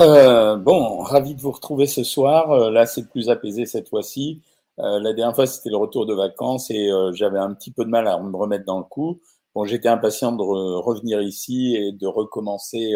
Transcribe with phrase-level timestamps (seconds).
[0.00, 2.50] Euh, bon, ravi de vous retrouver ce soir.
[2.52, 4.40] Euh, là, c'est plus apaisé cette fois-ci.
[4.78, 7.90] Euh, la dernière fois, c'était le retour de vacances et j'avais un petit peu de
[7.90, 9.20] mal à me remettre dans le coup.
[9.54, 12.94] Bon, j'étais impatient de revenir ici et de recommencer,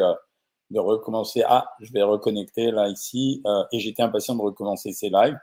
[0.71, 1.43] de recommencer.
[1.46, 3.43] Ah, je vais reconnecter là ici
[3.73, 5.39] et j'étais impatient de recommencer ces lives.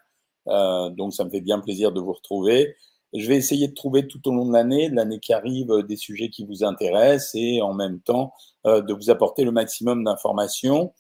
[0.96, 2.76] donc, ça me fait bien plaisir de vous retrouver.
[3.14, 6.30] Je vais essayer de trouver tout au long de l'année, l'année qui arrive, des sujets
[6.30, 8.34] qui vous intéressent et en même temps
[8.66, 10.94] de vous apporter le maximum d'informations.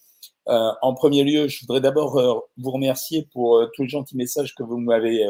[0.48, 4.18] Euh, en premier lieu, je voudrais d'abord euh, vous remercier pour euh, tous les gentils
[4.18, 5.25] messages que vous m'avez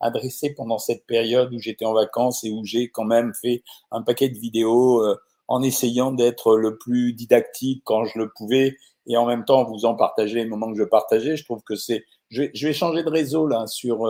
[0.00, 4.02] adressés pendant cette période où j'étais en vacances et où j'ai quand même fait un
[4.02, 5.02] paquet de vidéos
[5.48, 9.84] en essayant d'être le plus didactique quand je le pouvais et en même temps vous
[9.84, 11.36] en partagez les moments que je partageais.
[11.36, 12.04] Je trouve que c'est.
[12.28, 14.06] Je, vais changer de réseau là sur,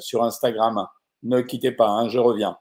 [0.00, 0.86] sur Instagram.
[1.22, 2.58] Ne quittez pas, hein, je reviens.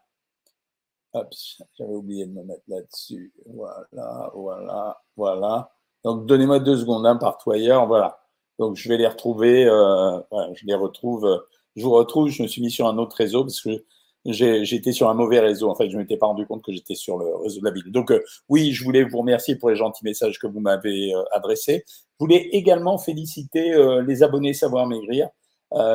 [1.78, 3.34] J'avais oublié de me mettre là-dessus.
[3.46, 5.77] Voilà, voilà, voilà.
[6.08, 8.22] Donc, donnez-moi deux secondes, hein, partout ailleurs, voilà.
[8.60, 10.18] Donc, je vais les retrouver, euh,
[10.54, 11.40] je les retrouve, euh,
[11.76, 13.84] je vous retrouve, je me suis mis sur un autre réseau parce que
[14.24, 15.70] j'étais sur un mauvais réseau.
[15.70, 17.72] En fait, je ne m'étais pas rendu compte que j'étais sur le réseau de la
[17.72, 17.92] ville.
[17.92, 21.84] Donc, euh, oui, je voulais vous remercier pour les gentils messages que vous m'avez adressés.
[21.86, 23.76] Je voulais également féliciter
[24.08, 25.28] les abonnés Savoir Maigrir.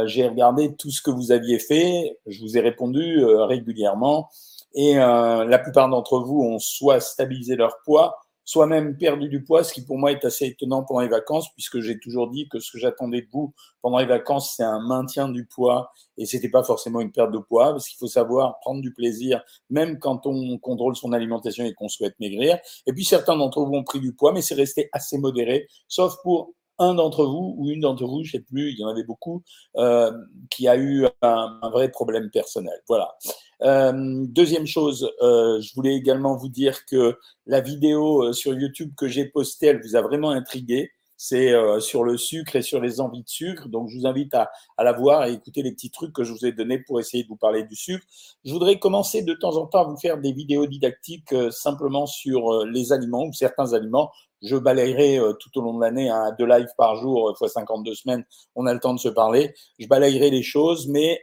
[0.04, 2.18] J'ai regardé tout ce que vous aviez fait.
[2.26, 4.28] Je vous ai répondu régulièrement.
[4.74, 9.64] Et la plupart d'entre vous ont soit stabilisé leur poids, soit même perdu du poids,
[9.64, 12.58] ce qui pour moi est assez étonnant pendant les vacances, puisque j'ai toujours dit que
[12.58, 16.48] ce que j'attendais de vous pendant les vacances, c'est un maintien du poids, et c'était
[16.48, 20.26] pas forcément une perte de poids, parce qu'il faut savoir prendre du plaisir, même quand
[20.26, 22.58] on contrôle son alimentation et qu'on souhaite maigrir.
[22.86, 26.16] Et puis certains d'entre vous ont pris du poids, mais c'est resté assez modéré, sauf
[26.22, 29.04] pour un d'entre vous ou une d'entre vous, je sais plus, il y en avait
[29.04, 29.42] beaucoup,
[29.76, 30.12] euh,
[30.50, 32.78] qui a eu un, vrai problème personnel.
[32.88, 33.14] Voilà.
[33.64, 38.92] Euh, deuxième chose, euh, je voulais également vous dire que la vidéo euh, sur YouTube
[38.96, 40.90] que j'ai postée, elle vous a vraiment intrigué.
[41.24, 43.68] C'est sur le sucre et sur les envies de sucre.
[43.68, 46.44] Donc, je vous invite à, la voir et écouter les petits trucs que je vous
[46.44, 48.04] ai donnés pour essayer de vous parler du sucre.
[48.44, 52.64] Je voudrais commencer de temps en temps à vous faire des vidéos didactiques simplement sur
[52.64, 54.10] les aliments ou certains aliments.
[54.42, 58.24] Je balayerai tout au long de l'année hein, deux lives par jour, fois 52 semaines.
[58.56, 59.54] On a le temps de se parler.
[59.78, 61.22] Je balayerai les choses, mais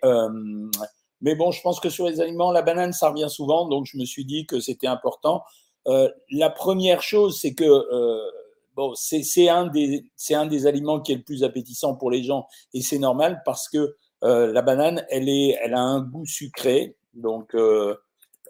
[1.22, 3.98] mais bon, je pense que sur les aliments, la banane, ça revient souvent, donc je
[3.98, 5.44] me suis dit que c'était important.
[5.88, 8.32] Euh, la première chose, c'est que euh,
[8.76, 12.82] bon, c'est un, un des aliments qui est le plus appétissant pour les gens, et
[12.82, 17.56] c'est normal parce que euh, la banane, elle, est, elle a un goût sucré, donc
[17.56, 17.96] euh,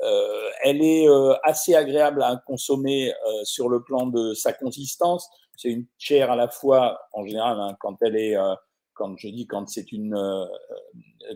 [0.02, 3.12] euh, elle est euh, assez agréable à consommer
[3.44, 5.28] sur le plan de sa consistance.
[5.56, 8.36] C'est une chair à la fois, en général, hein, quand elle est
[8.94, 10.16] quand je dis quand c'est une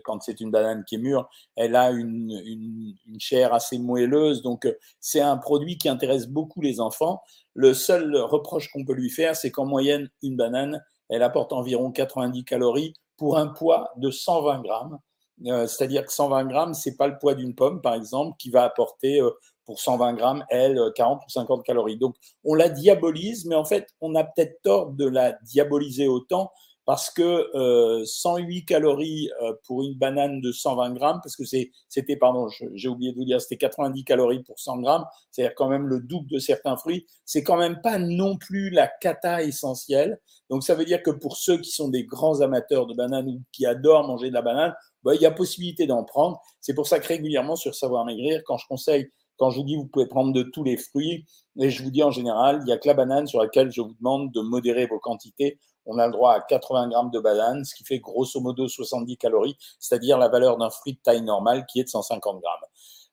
[0.02, 4.66] quand c'est une banane qui est mûre, elle a une, une, chair assez moelleuse, donc
[4.66, 7.22] euh, c'est un produit qui intéresse beaucoup les enfants.
[7.54, 11.92] Le seul reproche qu'on peut lui faire, c'est qu'en moyenne une banane, elle apporte environ
[11.92, 14.98] 90 calories pour un poids de 120 grammes.
[15.46, 18.64] Euh, c'est-à-dire que 120 grammes, c'est pas le poids d'une pomme, par exemple, qui va
[18.64, 19.20] apporter
[19.64, 21.96] pour 120 grammes, elle, 40 ou 50 calories.
[21.96, 26.52] Donc, on la diabolise, mais en fait, on a peut-être tort de la diaboliser autant
[26.86, 32.16] parce que euh, 108 calories euh, pour une banane de 120 grammes, parce que c'était,
[32.16, 35.86] pardon, j'ai oublié de vous dire, c'était 90 calories pour 100 grammes, c'est-à-dire quand même
[35.86, 40.20] le double de certains fruits, c'est quand même pas non plus la cata essentielle.
[40.50, 43.42] Donc ça veut dire que pour ceux qui sont des grands amateurs de bananes ou
[43.52, 46.40] qui adorent manger de la banane, bah, il y a possibilité d'en prendre.
[46.60, 49.76] C'est pour ça que régulièrement sur Savoir Maigrir, quand je conseille quand je vous dis
[49.76, 51.26] vous pouvez prendre de tous les fruits,
[51.58, 53.80] et je vous dis en général, il n'y a que la banane sur laquelle je
[53.80, 57.64] vous demande de modérer vos quantités on a le droit à 80 grammes de banane,
[57.64, 61.66] ce qui fait grosso modo 70 calories, c'est-à-dire la valeur d'un fruit de taille normale
[61.66, 62.64] qui est de 150 grammes.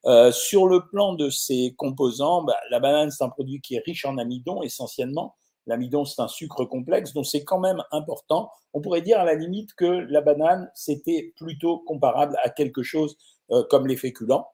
[0.06, 3.84] Euh, sur le plan de ses composants, bah, la banane, c'est un produit qui est
[3.86, 5.36] riche en amidon essentiellement.
[5.68, 8.50] L'amidon, c'est un sucre complexe, donc c'est quand même important.
[8.74, 13.16] On pourrait dire à la limite que la banane, c'était plutôt comparable à quelque chose
[13.52, 14.48] euh, comme les féculents.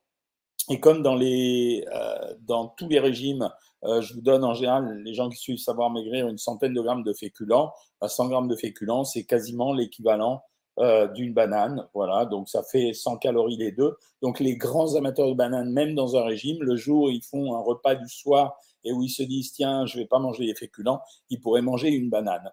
[0.70, 3.48] Et comme dans, les, euh, dans tous les régimes
[3.84, 6.80] euh, je vous donne en général, les gens qui suivent Savoir Maigrir, une centaine de
[6.80, 7.72] grammes de féculents.
[8.04, 10.42] 100 grammes de féculents, c'est quasiment l'équivalent
[10.78, 11.88] euh, d'une banane.
[11.94, 13.96] Voilà, donc ça fait 100 calories les deux.
[14.22, 17.54] Donc les grands amateurs de bananes, même dans un régime, le jour où ils font
[17.54, 20.54] un repas du soir et où ils se disent tiens, je vais pas manger les
[20.54, 21.00] féculents,
[21.30, 22.52] ils pourraient manger une banane.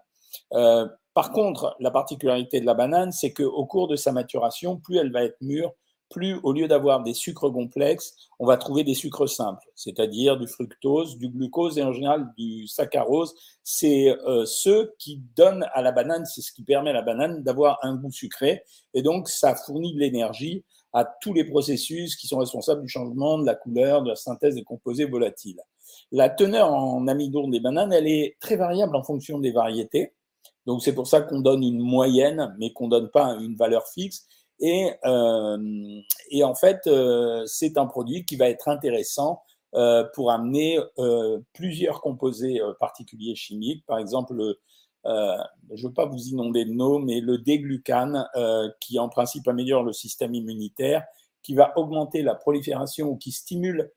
[0.52, 4.96] Euh, par contre, la particularité de la banane, c'est qu'au cours de sa maturation, plus
[4.96, 5.72] elle va être mûre,
[6.10, 10.46] plus au lieu d'avoir des sucres complexes, on va trouver des sucres simples, c'est-à-dire du
[10.46, 13.34] fructose, du glucose et en général du saccharose.
[13.62, 17.42] C'est euh, ceux qui donnent à la banane, c'est ce qui permet à la banane
[17.42, 18.62] d'avoir un goût sucré
[18.94, 23.38] et donc ça fournit de l'énergie à tous les processus qui sont responsables du changement
[23.38, 25.60] de la couleur, de la synthèse des composés volatiles.
[26.10, 30.14] La teneur en amidon des bananes, elle est très variable en fonction des variétés.
[30.64, 34.26] Donc c'est pour ça qu'on donne une moyenne, mais qu'on donne pas une valeur fixe.
[34.60, 36.00] Et, euh,
[36.30, 39.42] et en fait, euh, c'est un produit qui va être intéressant
[39.74, 43.84] euh, pour amener euh, plusieurs composés euh, particuliers chimiques.
[43.86, 44.58] Par exemple, le,
[45.04, 48.26] je ne veux pas vous inonder de noms, mais le déglucane,
[48.80, 51.04] qui en principe améliore le système immunitaire,
[51.44, 53.92] qui va augmenter la prolifération ou qui stimule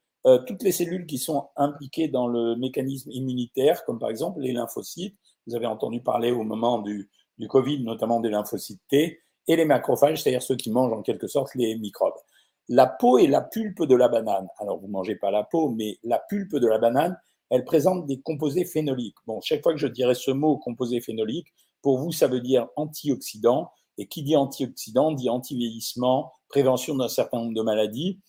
[0.45, 5.15] toutes les cellules qui sont impliquées dans le mécanisme immunitaire, comme par exemple les lymphocytes.
[5.47, 7.09] Vous avez entendu parler au moment du,
[7.39, 11.27] du Covid, notamment des lymphocytes T, et les macrophages, c'est-à-dire ceux qui mangent en quelque
[11.27, 12.13] sorte les microbes.
[12.67, 14.47] La peau et la pulpe de la banane.
[14.59, 17.17] Alors, vous ne mangez pas la peau, mais la pulpe de la banane,
[17.49, 19.17] elle présente des composés phénoliques.
[19.25, 21.47] Bon, chaque fois que je dirais ce mot composé phénolique,
[21.81, 23.71] pour vous, ça veut dire antioxydant.
[23.97, 28.19] Et qui dit antioxydant dit anti-vieillissement, prévention d'un certain nombre de maladies.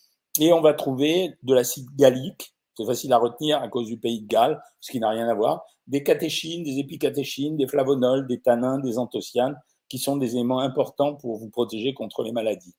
[0.41, 4.23] Et on va trouver de l'acide gallique, c'est facile à retenir à cause du pays
[4.23, 8.41] de Galles, ce qui n'a rien à voir, des catéchines, des épicatéchines, des flavonols, des
[8.41, 9.57] tanins, des anthocyanes,
[9.91, 12.75] qui sont des éléments importants pour vous protéger contre les maladies.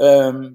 [0.00, 0.50] Euh,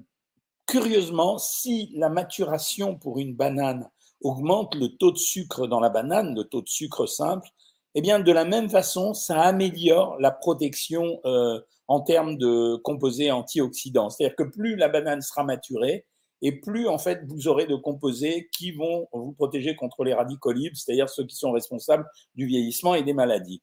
[0.66, 3.88] curieusement, si la maturation pour une banane
[4.22, 7.48] augmente le taux de sucre dans la banane, le taux de sucre simple,
[7.94, 13.30] eh bien, de la même façon, ça améliore la protection euh, en termes de composés
[13.30, 14.10] antioxydants.
[14.10, 16.06] C'est-à-dire que plus la banane sera maturée,
[16.42, 20.52] et plus en fait vous aurez de composés qui vont vous protéger contre les radicaux
[20.52, 23.62] libres, c'est-à-dire ceux qui sont responsables du vieillissement et des maladies.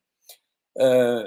[0.79, 1.25] Euh,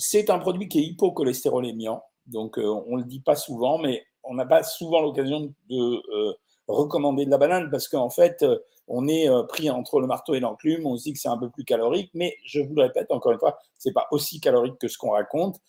[0.00, 4.04] c'est un produit qui est hypocholestérolémiant, donc euh, on ne le dit pas souvent, mais
[4.24, 6.32] on n'a pas souvent l'occasion de euh,
[6.68, 8.58] recommander de la banane parce qu'en fait, euh,
[8.88, 10.84] on est pris entre le marteau et l'enclume.
[10.84, 13.30] On se dit que c'est un peu plus calorique, mais je vous le répète encore
[13.30, 15.60] une fois, c'est pas aussi calorique que ce qu'on raconte.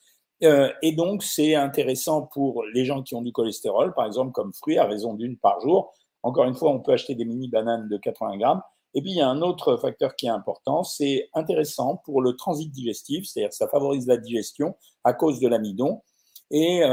[0.41, 4.79] et donc, c'est intéressant pour les gens qui ont du cholestérol, par exemple, comme fruit,
[4.79, 5.93] à raison d'une par jour.
[6.23, 8.63] Encore une fois, on peut acheter des mini bananes de 80 grammes.
[8.93, 12.35] Et puis, il y a un autre facteur qui est important, c'est intéressant pour le
[12.35, 16.01] transit digestif, c'est-à-dire que ça favorise la digestion à cause de l'amidon.
[16.49, 16.83] Et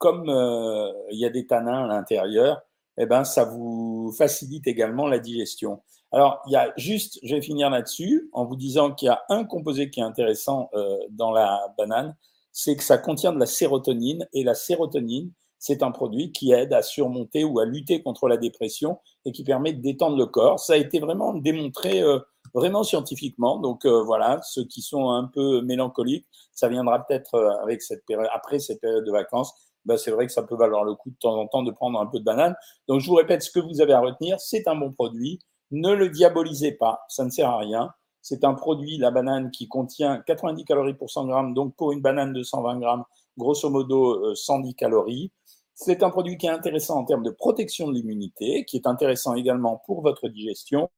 [0.00, 2.62] comme euh, il y a des tanins à l'intérieur,
[2.96, 5.82] eh ben, ça vous facilite également la digestion.
[6.10, 9.22] Alors, il y a juste, je vais finir là-dessus en vous disant qu'il y a
[9.28, 12.16] un composé qui est intéressant euh, dans la banane,
[12.50, 15.30] c'est que ça contient de la sérotonine et la sérotonine,
[15.60, 19.44] c'est un produit qui aide à surmonter ou à lutter contre la dépression et qui
[19.44, 20.58] permet de détendre le corps.
[20.58, 22.18] Ça a été vraiment démontré euh,
[22.54, 23.58] vraiment scientifiquement.
[23.58, 28.04] Donc euh, voilà, ceux qui sont un peu mélancoliques, ça viendra peut-être euh, avec cette
[28.06, 29.54] période, après cette période de vacances
[29.86, 31.98] ben, c'est vrai que ça peut valoir le coup de temps en temps de prendre
[31.98, 32.54] un peu de banane.
[32.86, 35.40] Donc je vous répète, ce que vous avez à retenir, c'est un bon produit.
[35.70, 37.90] Ne le diabolisez pas, ça ne sert à rien.
[38.22, 41.54] C'est un produit, la banane, qui contient 90 calories pour 100 grammes.
[41.54, 43.04] Donc pour une banane de 120 grammes,
[43.38, 45.32] grosso modo 110 euh, calories.
[45.82, 49.34] C'est un produit qui est intéressant en termes de protection de l'immunité, qui est intéressant
[49.34, 50.90] également pour votre digestion,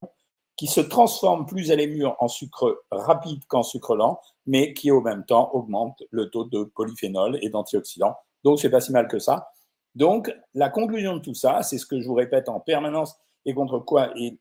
[0.56, 5.00] qui se transforme plus à l'émure en sucre rapide qu'en sucre lent, mais qui au
[5.00, 9.18] même temps augmente le taux de polyphénol et d'antioxydants donc, c'est pas si mal que
[9.18, 9.50] ça.
[9.94, 13.54] Donc, la conclusion de tout ça, c'est ce que je vous répète en permanence et
[13.54, 14.38] contre quoi, et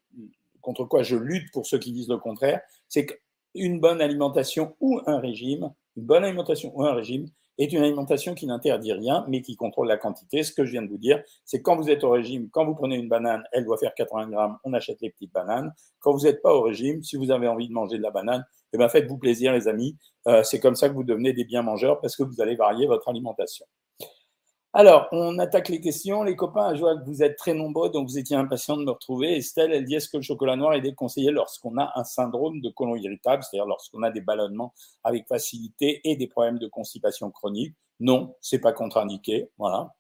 [0.62, 5.02] contre quoi je lutte pour ceux qui disent le contraire, c'est qu'une bonne alimentation ou
[5.06, 9.42] un régime, une bonne alimentation ou un régime est une alimentation qui n'interdit rien, mais
[9.42, 10.44] qui contrôle la quantité.
[10.44, 12.76] Ce que je viens de vous dire, c'est quand vous êtes au régime, quand vous
[12.76, 15.74] prenez une banane, elle doit faire 80 grammes, on achète les petites bananes.
[16.00, 18.46] Quand vous n'êtes pas au régime, si vous avez envie de manger de la banane,
[18.74, 19.98] eh ben faites-vous plaisir, les amis.
[20.28, 22.88] Euh, c'est comme ça que vous devenez des bien mangeurs parce que vous allez varier
[22.88, 23.66] votre alimentation.
[24.74, 26.24] Alors, on attaque les questions.
[26.24, 28.92] Les copains, je vois que vous êtes très nombreux, donc vous étiez impatients de me
[28.92, 29.36] retrouver.
[29.36, 32.70] Estelle, elle dit est-ce que le chocolat noir est déconseillé lorsqu'on a un syndrome de
[32.70, 34.74] côlon irritable, c'est-à-dire lorsqu'on a des ballonnements
[35.04, 39.50] avec facilité et des problèmes de constipation chronique Non, c'est pas contre-indiqué.
[39.58, 39.94] Voilà.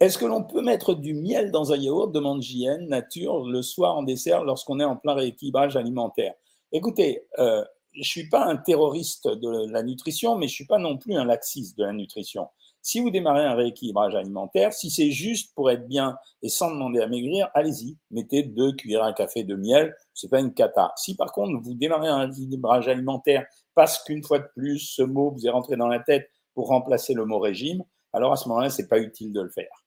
[0.00, 2.12] Est-ce que l'on peut mettre du miel dans un yaourt?
[2.12, 6.34] Demande JN, nature, le soir en dessert lorsqu'on est en plein rééquilibrage alimentaire
[6.72, 10.98] Écoutez, euh, je suis pas un terroriste de la nutrition, mais je suis pas non
[10.98, 12.48] plus un laxiste de la nutrition.
[12.86, 17.00] Si vous démarrez un rééquilibrage alimentaire, si c'est juste pour être bien et sans demander
[17.00, 20.92] à maigrir, allez-y, mettez deux cuillères à café de miel, c'est pas une cata.
[20.94, 25.32] Si par contre vous démarrez un rééquilibrage alimentaire parce qu'une fois de plus ce mot
[25.32, 28.70] vous est rentré dans la tête pour remplacer le mot régime, alors à ce moment-là
[28.70, 29.84] c'est pas utile de le faire.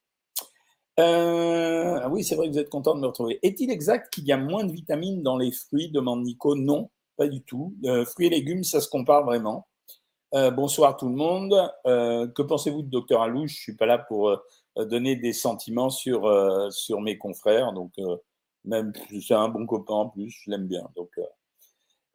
[1.00, 3.40] Euh, oui, c'est vrai que vous êtes content de me retrouver.
[3.44, 5.90] Est-il exact qu'il y a moins de vitamines dans les fruits?
[5.90, 6.54] Demande Nico.
[6.54, 7.74] Non, pas du tout.
[7.86, 9.69] Euh, fruits et légumes, ça se compare vraiment.
[10.36, 11.56] Euh, bonsoir tout le monde.
[11.88, 15.90] Euh, que pensez-vous de Docteur Alouche Je suis pas là pour euh, donner des sentiments
[15.90, 16.32] sur
[16.72, 17.94] sur mes confrères, donc
[18.64, 20.88] même c'est un bon copain en plus, je l'aime bien.
[20.96, 21.10] Donc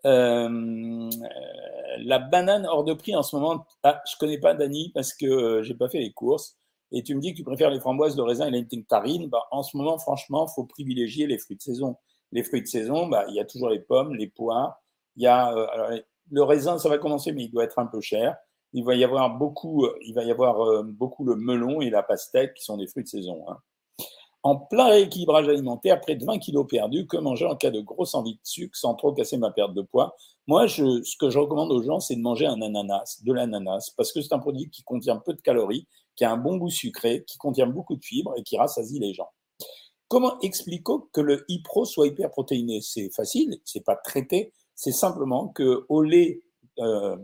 [0.04, 5.62] la banane hors de prix en ce moment, ah, je connais pas Dani parce que
[5.62, 6.56] j'ai pas fait les courses.
[6.92, 9.28] Et tu me dis que tu préfères les framboises, le raisin et les nectarines.
[9.28, 11.96] Bah, en ce moment, franchement, faut privilégier les fruits de saison.
[12.32, 14.80] les fruits de saison, bah, il y a toujours les pommes, les poires.
[15.16, 18.00] Il y a euh, le raisin, ça va commencer, mais il doit être un peu
[18.00, 18.36] cher.
[18.72, 22.54] Il va y avoir beaucoup, il va y avoir beaucoup le melon et la pastèque
[22.54, 23.44] qui sont des fruits de saison.
[23.48, 23.58] Hein.
[24.44, 28.14] En plein rééquilibrage alimentaire, près de 20 kilos perdus, que manger en cas de grosse
[28.14, 30.14] envie de sucre sans trop casser ma perte de poids
[30.46, 34.12] Moi, ce que je recommande aux gens, c'est de manger un ananas, de l'ananas, parce
[34.12, 37.24] que c'est un produit qui contient peu de calories, qui a un bon goût sucré,
[37.26, 39.30] qui contient beaucoup de fibres et qui rassasie les gens.
[40.08, 42.82] Comment expliquer que le Ipro soit hyperprotéiné?
[42.82, 46.42] C'est facile, c'est pas traité, c'est simplement que au lait
[46.78, 47.16] euh,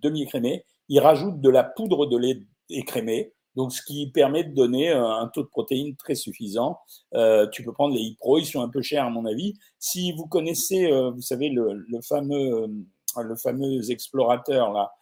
[0.00, 4.90] demi-écrémé, il rajoute de la poudre de lait écrémé donc ce qui permet de donner
[4.90, 6.78] euh, un taux de protéines très suffisant.
[7.14, 9.54] Euh, tu peux prendre les Ipro, ils sont un peu chers à mon avis.
[9.78, 12.66] Si vous connaissez, euh, vous savez, le, fameux,
[13.16, 14.92] le fameux explorateur là,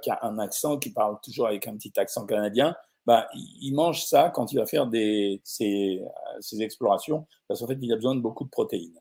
[0.00, 4.04] qui a un accent, qui parle toujours avec un petit accent canadien, bah, il mange
[4.04, 6.02] ça quand il va faire des, ses,
[6.40, 8.98] ses explorations, parce qu'en fait, il a besoin de beaucoup de protéines.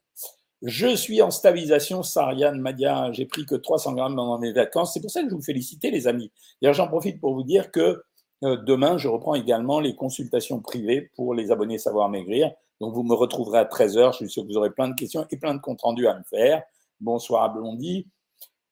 [0.68, 3.12] Je suis en stabilisation, Sariane Madia.
[3.12, 4.96] J'ai pris que 300 grammes pendant mes vacances.
[4.96, 6.32] C'est pour ça que je vous félicite, les amis.
[6.60, 8.02] D'ailleurs, j'en profite pour vous dire que
[8.44, 12.52] euh, demain, je reprends également les consultations privées pour les abonnés Savoir Maigrir.
[12.82, 14.14] Donc, vous me retrouverez à 13h.
[14.14, 16.18] Je suis sûr que vous aurez plein de questions et plein de comptes rendus à
[16.18, 16.64] me faire.
[17.00, 18.08] Bonsoir à Blondie.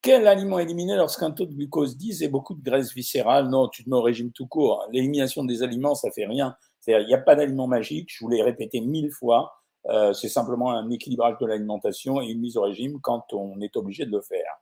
[0.02, 3.50] Quel aliment éliminer lorsqu'un taux de glucose 10 et beaucoup de graisse viscérale?
[3.50, 4.84] Non, tu te mets au régime tout court.
[4.92, 6.56] L'élimination des aliments, ça fait rien.
[6.88, 8.10] Il n'y a pas d'aliment magique.
[8.12, 9.54] Je vous l'ai répété mille fois.
[9.90, 13.76] Euh, c'est simplement un équilibrage de l'alimentation et une mise au régime quand on est
[13.76, 14.60] obligé de le faire.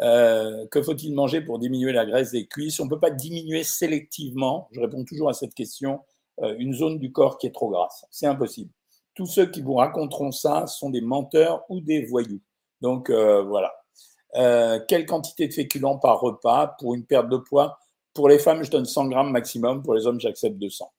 [0.00, 2.78] Euh, que faut-il manger pour diminuer la graisse des cuisses?
[2.80, 6.00] On ne peut pas diminuer sélectivement, je réponds toujours à cette question,
[6.42, 8.06] euh, une zone du corps qui est trop grasse.
[8.10, 8.70] C'est impossible.
[9.14, 12.40] Tous ceux qui vous raconteront ça sont des menteurs ou des voyous.
[12.80, 13.72] Donc voilà.
[14.88, 17.78] quelle quantité de féculents par repas pour une perte de poids?
[18.14, 19.82] Pour les femmes, je donne 100 grammes maximum.
[19.82, 20.90] Pour les hommes, j'accepte 200.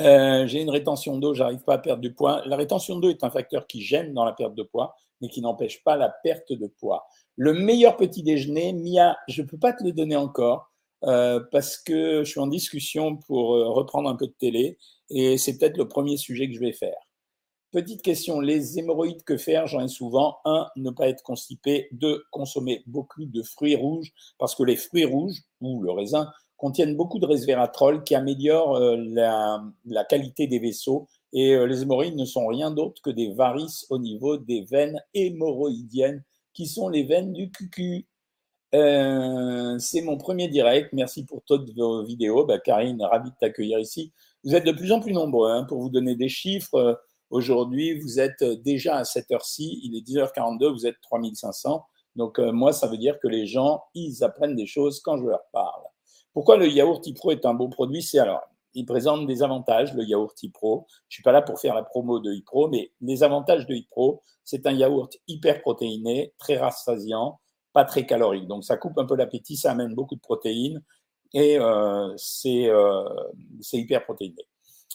[0.00, 2.42] J'ai une rétention d'eau, j'arrive pas à perdre du poids.
[2.46, 5.40] La rétention d'eau est un facteur qui gêne dans la perte de poids, mais qui
[5.40, 7.06] n'empêche pas la perte de poids.
[7.36, 10.70] Le meilleur petit déjeuner, Mia, je ne peux pas te le donner encore
[11.04, 14.76] euh, parce que je suis en discussion pour euh, reprendre un peu de télé
[15.08, 16.96] et c'est peut-être le premier sujet que je vais faire.
[17.72, 19.68] Petite question, les hémorroïdes, que faire?
[19.68, 20.38] J'en ai souvent.
[20.44, 21.88] Un, ne pas être constipé.
[21.92, 26.96] Deux, consommer beaucoup de fruits rouges parce que les fruits rouges ou le raisin contiennent
[26.96, 32.46] beaucoup de resveratrol qui améliore euh, la, qualité des vaisseaux et les hémorroïdes ne sont
[32.46, 37.50] rien d'autre que des varices au niveau des veines hémorroïdiennes qui sont les veines du
[37.50, 38.06] cucu.
[38.74, 40.92] Euh, c'est mon premier direct.
[40.92, 42.44] Merci pour toutes vos vidéos.
[42.44, 44.12] Bah, Karine, ravi de t'accueillir ici.
[44.44, 45.50] Vous êtes de plus en plus nombreux.
[45.50, 46.94] Hein, pour vous donner des chiffres, euh,
[47.30, 49.80] aujourd'hui, vous êtes déjà à cette heure-ci.
[49.82, 51.84] Il est 10h42, vous êtes 3500.
[52.16, 55.24] Donc, euh, moi, ça veut dire que les gens, ils apprennent des choses quand je
[55.24, 55.82] leur parle.
[56.32, 58.02] Pourquoi le yaourt Ipro est un bon produit?
[58.02, 58.42] C'est alors,
[58.74, 60.86] il présente des avantages, le yaourt Ipro.
[61.08, 64.22] Je suis pas là pour faire la promo de Ipro, mais les avantages de Ipro,
[64.44, 67.40] c'est un yaourt hyper protéiné, très rassasiant,
[67.72, 68.46] pas très calorique.
[68.46, 70.82] Donc ça coupe un peu l'appétit, ça amène beaucoup de protéines
[71.32, 72.14] et euh,
[72.46, 73.08] euh,
[73.60, 74.46] c'est hyper protéiné.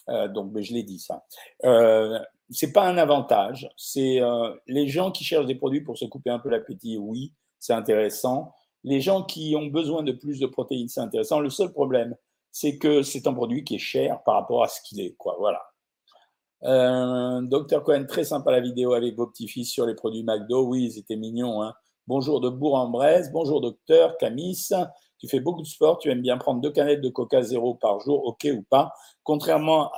[0.10, 1.26] Euh, donc ben, je l'ai dit ça.
[1.64, 3.68] Euh, c'est pas un avantage.
[3.76, 4.20] C'est
[4.68, 8.54] les gens qui cherchent des produits pour se couper un peu l'appétit, oui, c'est intéressant.
[8.86, 11.40] Les gens qui ont besoin de plus de protéines, c'est intéressant.
[11.40, 12.16] Le seul problème,
[12.52, 15.16] c'est que c'est un produit qui est cher par rapport à ce qu'il est.
[15.18, 15.36] Quoi.
[15.40, 15.62] Voilà.
[16.64, 20.68] Euh, Docteur Cohen, très sympa la vidéo avec vos petits-fils sur les produits McDo.
[20.68, 21.64] Oui, ils étaient mignons.
[21.64, 21.74] Hein.
[22.06, 23.32] Bonjour de Bourg-en-Bresse.
[23.32, 24.70] Bonjour docteur Camis.
[25.18, 25.98] Tu fais beaucoup de sport.
[25.98, 28.94] Tu aimes bien prendre deux canettes de Coca zéro par jour, ok ou pas?
[29.24, 29.92] Contrairement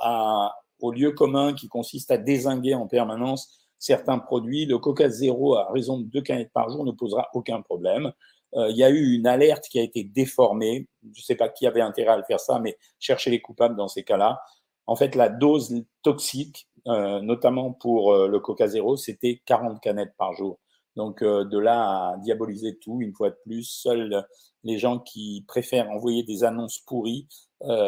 [0.80, 5.70] au lieu commun qui consiste à désinguer en permanence certains produits, le Coca zéro à
[5.70, 8.12] raison de deux canettes par jour ne posera aucun problème.
[8.54, 10.88] Euh, il y a eu une alerte qui a été déformée.
[11.02, 13.76] Je ne sais pas qui avait intérêt à le faire ça, mais chercher les coupables
[13.76, 14.40] dans ces cas-là.
[14.86, 20.14] En fait, la dose toxique, euh, notamment pour euh, le Coca Zéro, c'était 40 canettes
[20.16, 20.58] par jour.
[20.96, 24.26] Donc de là à diaboliser tout, une fois de plus, seuls
[24.64, 27.28] les gens qui préfèrent envoyer des annonces pourries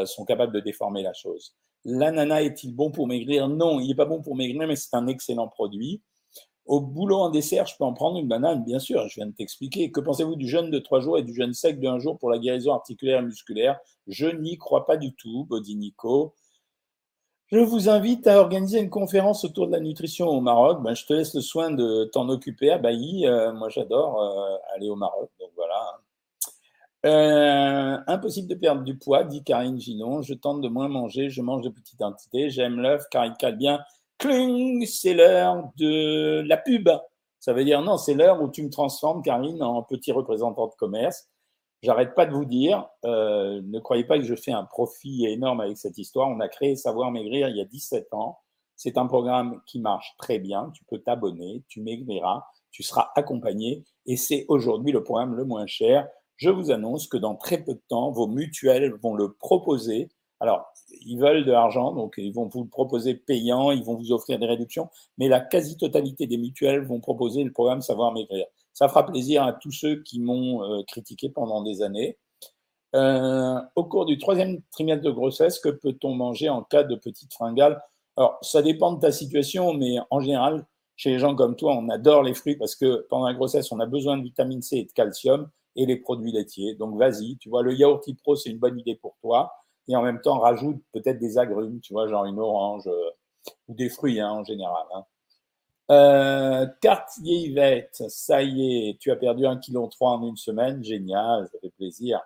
[0.05, 1.57] sont capables de déformer la chose.
[1.85, 3.49] L'ananas est-il bon pour maigrir?
[3.49, 6.02] Non, il n'est pas bon pour maigrir, mais c'est un excellent produit.
[6.71, 9.33] Au boulot en dessert, je peux en prendre une banane, bien sûr, je viens de
[9.33, 9.91] t'expliquer.
[9.91, 12.39] Que pensez-vous du jeûne de trois jours et du jeûne sec d'un jour pour la
[12.39, 13.81] guérison articulaire et musculaire?
[14.07, 16.33] Je n'y crois pas du tout, Body Nico.
[17.50, 20.81] Je vous invite à organiser une conférence autour de la nutrition au Maroc.
[20.85, 22.81] Ben, je te laisse le soin de t'en occuper à.
[22.81, 25.99] Euh, moi, j'adore euh, aller au Maroc, donc voilà.
[27.05, 30.23] Euh, impossible de perdre du poids, dit Karine Ginon.
[30.23, 32.49] Je tente de moins manger, je mange de petites quantités.
[32.49, 33.81] J'aime l'œuf car il cale bien
[34.21, 36.89] cling, c'est l'heure de la pub.
[37.41, 40.75] Ça veut dire non, c'est l'heure où tu me transformes, Karine, en petit représentant de
[40.75, 41.29] commerce.
[41.83, 45.62] J'arrête pas de vous dire, euh, ne croyez pas que je fais un profit énorme
[45.62, 46.29] avec cette histoire.
[46.29, 48.39] On a créé Savoir Maigrir il y a 17 ans.
[48.77, 50.71] C'est un programme qui marche très bien.
[50.75, 55.67] Tu peux t'abonner, tu maigriras, tu seras accompagné et c'est aujourd'hui le programme le moins
[55.67, 56.07] cher.
[56.37, 60.11] Je vous annonce que dans très peu de temps, vos mutuelles vont le proposer.
[60.40, 64.38] Alors, ils veulent de l'argent, donc ils vont vous proposer payant, ils vont vous offrir
[64.38, 68.47] des réductions, mais la quasi-totalité des mutuelles vont proposer le programme Savoir Maigrir.
[68.73, 72.18] Ça fera plaisir à tous ceux qui m'ont euh, critiqué pendant des années.
[72.97, 77.32] Euh, au cours du troisième trimestre de grossesse, que peut-on manger en cas de petite
[77.35, 77.82] fringale?
[78.16, 80.66] Alors, ça dépend de ta situation, mais en général,
[80.97, 83.80] chez les gens comme toi, on adore les fruits parce que pendant la grossesse, on
[83.80, 86.75] a besoin de vitamine C et de calcium et les produits laitiers.
[86.75, 89.52] Donc, vas-y, tu vois, le yaourt Pro, c'est une bonne idée pour toi.
[89.90, 93.11] Et en même temps, rajoute peut-être des agrumes, tu vois, genre une orange euh,
[93.66, 94.85] ou des fruits hein, en général.
[94.94, 95.04] Hein.
[95.90, 101.49] Euh, Cartier Yvette, ça y est, tu as perdu 1,3 kg en une semaine, génial,
[101.50, 102.20] ça fait plaisir.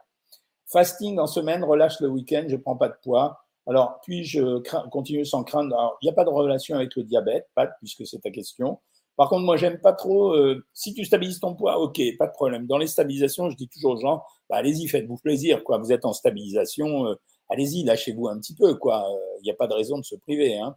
[0.67, 3.41] Fasting en semaine, relâche le week-end, je prends pas de poids.
[3.67, 4.59] Alors, puis-je
[4.91, 5.97] continuer sans craindre?
[6.03, 8.79] Il n'y a pas de relation avec le diabète, Pat, puisque c'est ta question.
[9.17, 10.35] Par contre, moi, j'aime pas trop.
[10.35, 12.67] Euh, si tu stabilises ton poids, ok, pas de problème.
[12.67, 15.63] Dans les stabilisations, je dis toujours aux gens, bah, allez-y, faites-vous plaisir.
[15.65, 15.79] Quoi.
[15.79, 17.15] Vous êtes en stabilisation, euh,
[17.55, 18.75] allez-y, lâchez-vous un petit peu.
[18.75, 19.07] quoi.
[19.41, 20.59] Il n'y a pas de raison de se priver.
[20.59, 20.77] Hein.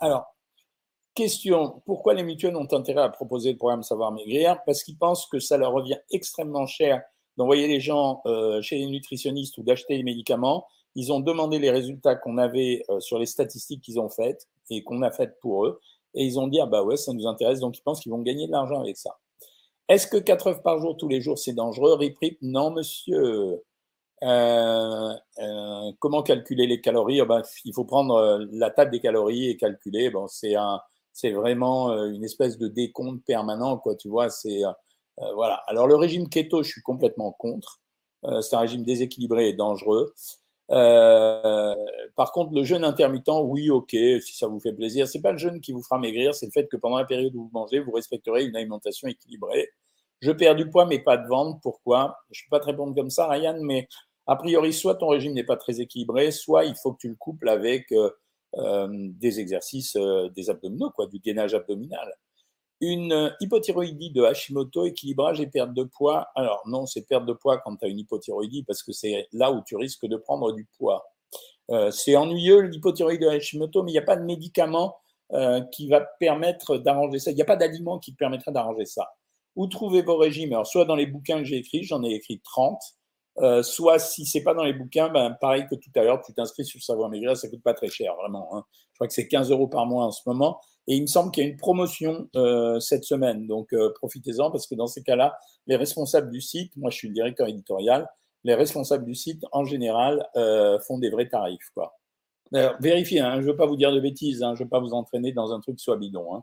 [0.00, 0.26] alors,
[1.14, 4.58] Question, pourquoi les mutuelles ont intérêt à proposer le programme Savoir Maigrir?
[4.64, 7.02] Parce qu'ils pensent que ça leur revient extrêmement cher
[7.36, 10.66] d'envoyer les gens euh, chez les nutritionnistes ou d'acheter les médicaments.
[10.94, 14.84] Ils ont demandé les résultats qu'on avait euh, sur les statistiques qu'ils ont faites et
[14.84, 15.80] qu'on a faites pour eux.
[16.14, 18.22] Et ils ont dit, ah bah ouais, ça nous intéresse, donc ils pensent qu'ils vont
[18.22, 19.18] gagner de l'argent avec ça.
[19.88, 21.96] Est-ce que 4 œufs par jour tous les jours, c'est dangereux?
[21.96, 23.60] Rip Non, monsieur.
[24.22, 25.14] Euh,
[25.98, 27.22] comment calculer les calories?
[27.22, 30.10] Oh ben, Il faut prendre la table des calories et calculer.
[30.10, 33.96] Bon, c'est vraiment euh, une espèce de décompte permanent, quoi.
[33.96, 34.70] Tu vois, c'est euh,
[35.20, 35.62] euh, voilà.
[35.66, 37.80] Alors le régime keto, je suis complètement contre.
[38.42, 40.14] c'est un régime déséquilibré et dangereux.
[40.68, 45.08] par contre, le jeûne intermittent, oui, ok, si ça vous fait plaisir.
[45.08, 47.34] C'est pas le jeûne qui vous fera maigrir, c'est le fait que pendant la période
[47.34, 49.70] où vous mangez, vous respecterez une alimentation équilibrée.
[50.20, 51.60] Je perds du poids, mais pas de ventre.
[51.62, 52.18] Pourquoi?
[52.30, 53.88] Je peux pas te répondre comme ça, Ryan, mais
[54.30, 57.16] a priori, soit ton régime n'est pas très équilibré, soit il faut que tu le
[57.16, 57.92] couples avec
[58.56, 62.14] euh, des exercices euh, des abdominaux, quoi, du gainage abdominal.
[62.80, 66.28] Une hypothyroïdie de Hashimoto, équilibrage et perte de poids.
[66.36, 69.50] Alors non, c'est perte de poids quand tu as une hypothyroïdie parce que c'est là
[69.50, 71.04] où tu risques de prendre du poids.
[71.70, 74.96] Euh, c'est ennuyeux l'hypothyroïdie de Hashimoto, mais il n'y a pas de médicament
[75.70, 77.30] qui va permettre d'arranger ça.
[77.30, 79.10] Il n'y a pas d'aliment qui te permettrait d'arranger ça.
[79.54, 80.52] Où trouver vos régimes?
[80.52, 82.80] Alors, soit dans les bouquins que j'ai écrits, j'en ai écrit 30,
[83.38, 86.32] euh, soit si c'est pas dans les bouquins, ben, pareil que tout à l'heure, tu
[86.32, 88.48] t'inscris sur Savoir Maigrir, ça coûte pas très cher, vraiment.
[88.54, 88.64] Hein.
[88.92, 90.60] Je crois que c'est 15 euros par mois en ce moment.
[90.86, 93.46] Et il me semble qu'il y a une promotion euh, cette semaine.
[93.46, 97.08] Donc, euh, profitez-en parce que dans ces cas-là, les responsables du site, moi je suis
[97.08, 98.08] le directeur éditorial,
[98.44, 100.26] les responsables du site, en général,
[100.86, 101.68] font des vrais tarifs.
[101.74, 101.94] Quoi.
[102.80, 104.80] vérifiez, hein, je ne veux pas vous dire de bêtises, hein, je ne veux pas
[104.80, 106.42] vous entraîner dans un truc soit bidon.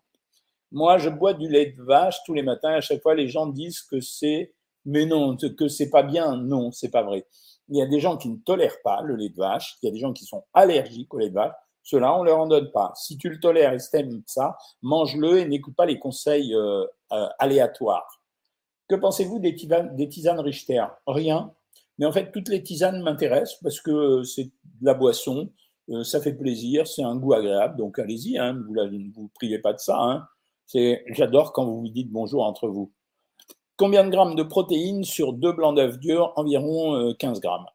[0.71, 2.73] Moi, je bois du lait de vache tous les matins.
[2.73, 4.53] À chaque fois, les gens disent que c'est
[4.87, 7.27] mais non, que c'est pas bien, non, c'est pas vrai.
[7.67, 9.89] Il y a des gens qui ne tolèrent pas le lait de vache, il y
[9.89, 11.53] a des gens qui sont allergiques au lait de vache.
[11.83, 12.93] Cela, on leur en donne pas.
[12.95, 17.27] Si tu le tolères et t'aimes ça, mange-le et n'écoute pas les conseils euh, euh,
[17.39, 18.21] aléatoires.
[18.87, 20.85] Que pensez-vous des, tisanes Richter?
[21.05, 21.53] Rien.
[21.97, 25.51] Mais en fait, toutes les tisanes m'intéressent parce que c'est de la boisson,
[25.89, 27.77] euh, ça fait plaisir, c'est un goût agréable.
[27.77, 29.97] Donc allez-y, hein, ne vous privez pas de ça.
[29.97, 30.27] Hein.
[31.07, 32.91] J'adore quand vous vous dites bonjour entre vous.
[33.77, 36.33] Combien de grammes de protéines sur deux blancs d'œufs durs?
[36.35, 37.65] Environ 15 euh, grammes.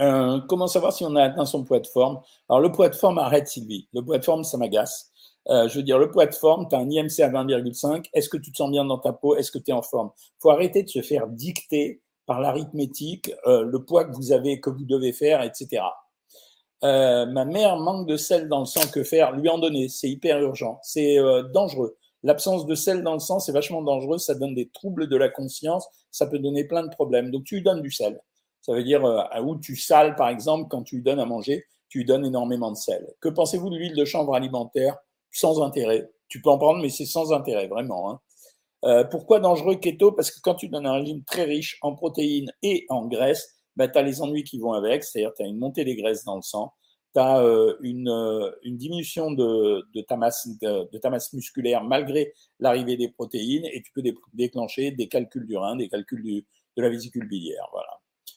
[0.00, 2.20] Euh, comment savoir si on a atteint son poids de forme?
[2.48, 3.88] Alors, le poids de forme, arrête Sylvie.
[3.94, 5.12] Le poids de forme, ça m'agace.
[5.48, 8.06] Euh, je veux dire, le poids de forme, tu as un IMC à 20,5.
[8.12, 9.36] Est-ce que tu te sens bien dans ta peau?
[9.36, 10.10] Est-ce que tu es en forme?
[10.40, 14.84] Faut arrêter de se faire dicter par l'arithmétique le poids que vous avez, que vous
[14.84, 15.84] devez faire, etc.
[16.82, 19.30] ma mère manque de sel dans le sang, que faire?
[19.30, 21.18] Lui en donner, c'est hyper urgent, c'est
[21.54, 21.96] dangereux.
[22.22, 25.28] L'absence de sel dans le sang, c'est vachement dangereux, ça donne des troubles de la
[25.28, 27.30] conscience, ça peut donner plein de problèmes.
[27.30, 28.20] Donc tu lui donnes du sel.
[28.62, 31.64] Ça veut dire, euh, où tu sales, par exemple, quand tu lui donnes à manger,
[31.88, 33.06] tu lui donnes énormément de sel.
[33.20, 34.96] Que pensez-vous de l'huile de chanvre alimentaire
[35.30, 36.10] Sans intérêt?
[36.28, 38.10] Tu peux en prendre, mais c'est sans intérêt, vraiment.
[38.10, 38.20] Hein.
[38.84, 40.12] Euh, pourquoi dangereux keto?
[40.12, 43.88] Parce que quand tu donnes un régime très riche en protéines et en graisses, bah,
[43.88, 46.36] tu as les ennuis qui vont avec, c'est-à-dire tu as une montée des graisses dans
[46.36, 46.72] le sang,
[47.16, 53.82] tu as euh, euh, une, diminution de, ta masse, musculaire malgré l'arrivée des protéines et
[53.82, 54.02] tu peux
[54.34, 57.66] déclencher des calculs du rein, des calculs de la vésicule biliaire.
[57.72, 57.88] Voilà.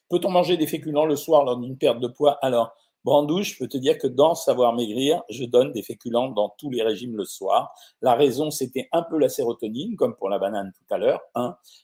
[0.09, 2.39] Peut-on manger des féculents le soir lors d'une perte de poids?
[2.41, 2.71] Alors,
[3.03, 6.69] Brandouche, je peux te dire que dans Savoir Maigrir, je donne des féculents dans tous
[6.69, 7.73] les régimes le soir.
[8.01, 11.21] La raison, c'était un peu la sérotonine, comme pour la banane tout à l'heure.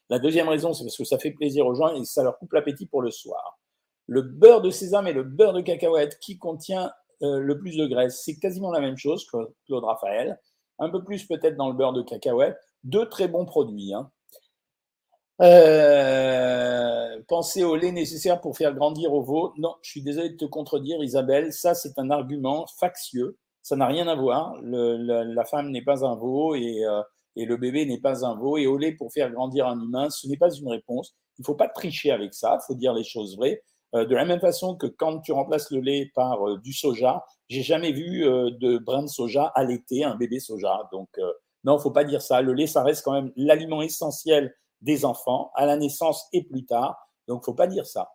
[0.09, 2.53] La deuxième raison, c'est parce que ça fait plaisir aux gens et ça leur coupe
[2.53, 3.57] l'appétit pour le soir
[4.07, 6.91] le beurre de sésame et le beurre de cacahuète qui contient
[7.21, 8.21] le plus de graisse.
[8.23, 10.39] C'est quasiment la même chose, Claude Raphaël.
[10.79, 12.57] Un peu plus peut-être dans le beurre de cacahuète.
[12.83, 13.93] Deux très bons produits.
[13.93, 14.11] Hein.
[17.27, 19.53] pensez au lait nécessaire pour faire grandir au veau.
[19.57, 21.53] Non, je suis désolé de te contredire, Isabelle.
[21.53, 23.37] Ça, c'est un argument factieux.
[23.61, 24.55] Ça n'a rien à voir.
[24.61, 26.83] la, femme n'est pas un veau et,
[27.35, 28.57] et le bébé n'est pas un veau.
[28.57, 31.15] Et au lait pour faire grandir un humain, ce n'est pas une réponse.
[31.37, 32.59] Il ne faut pas tricher avec ça.
[32.61, 33.63] Il faut dire les choses vraies.
[33.95, 37.25] Euh, de la même façon que quand tu remplaces le lait par euh, du soja,
[37.47, 40.89] j'ai jamais vu euh, de brin de soja allaiter un bébé soja.
[40.91, 41.09] Donc
[41.63, 42.41] non, faut pas dire ça.
[42.41, 46.65] Le lait, ça reste quand même l'aliment essentiel des enfants à la naissance et plus
[46.65, 46.97] tard.
[47.27, 48.11] Donc faut pas dire ça.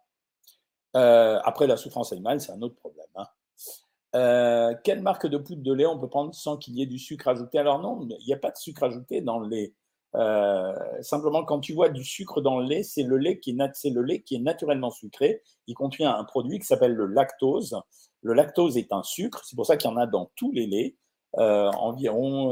[0.94, 3.06] après la souffrance animale, c'est un autre problème.
[3.16, 4.74] Hein.
[4.84, 7.28] quelle marque de poudre de lait on peut prendre sans qu'il y ait du sucre
[7.28, 7.58] ajouté?
[7.58, 9.74] Alors non, il n'y a pas de sucre ajouté dans le lait.
[10.16, 14.38] Euh, simplement, quand tu vois du sucre dans le lait, c'est le lait qui est,
[14.38, 15.42] naturellement sucré.
[15.66, 17.80] Il contient un produit qui s'appelle le lactose.
[18.22, 20.66] Le lactose est un sucre, c'est pour ça qu'il y en a dans tous les
[20.66, 20.94] laits,
[21.38, 22.50] euh, environ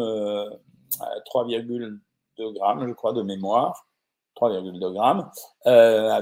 [1.27, 2.01] 3,2
[2.40, 3.85] euh, grammes, je crois, de mémoire.
[4.37, 5.29] 3,2 grammes.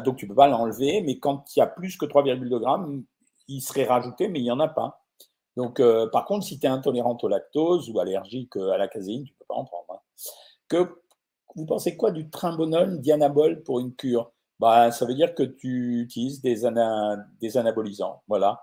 [0.03, 3.05] donc tu peux pas l'enlever, mais quand il y a plus que 3,2 grammes,
[3.47, 5.03] il serait rajouté, mais il n'y en a pas.
[5.59, 9.35] Donc, par contre, si tu es intolérante au lactose ou allergique à la caséine, tu
[9.35, 10.01] peux pas en prendre.
[10.71, 10.89] Hein.
[11.57, 14.31] Vous pensez quoi du trimbonol dianabol pour une cure?
[14.61, 16.67] Bah, Ça veut dire que tu utilises des,
[17.57, 18.23] anabolisants.
[18.29, 18.63] Voilà.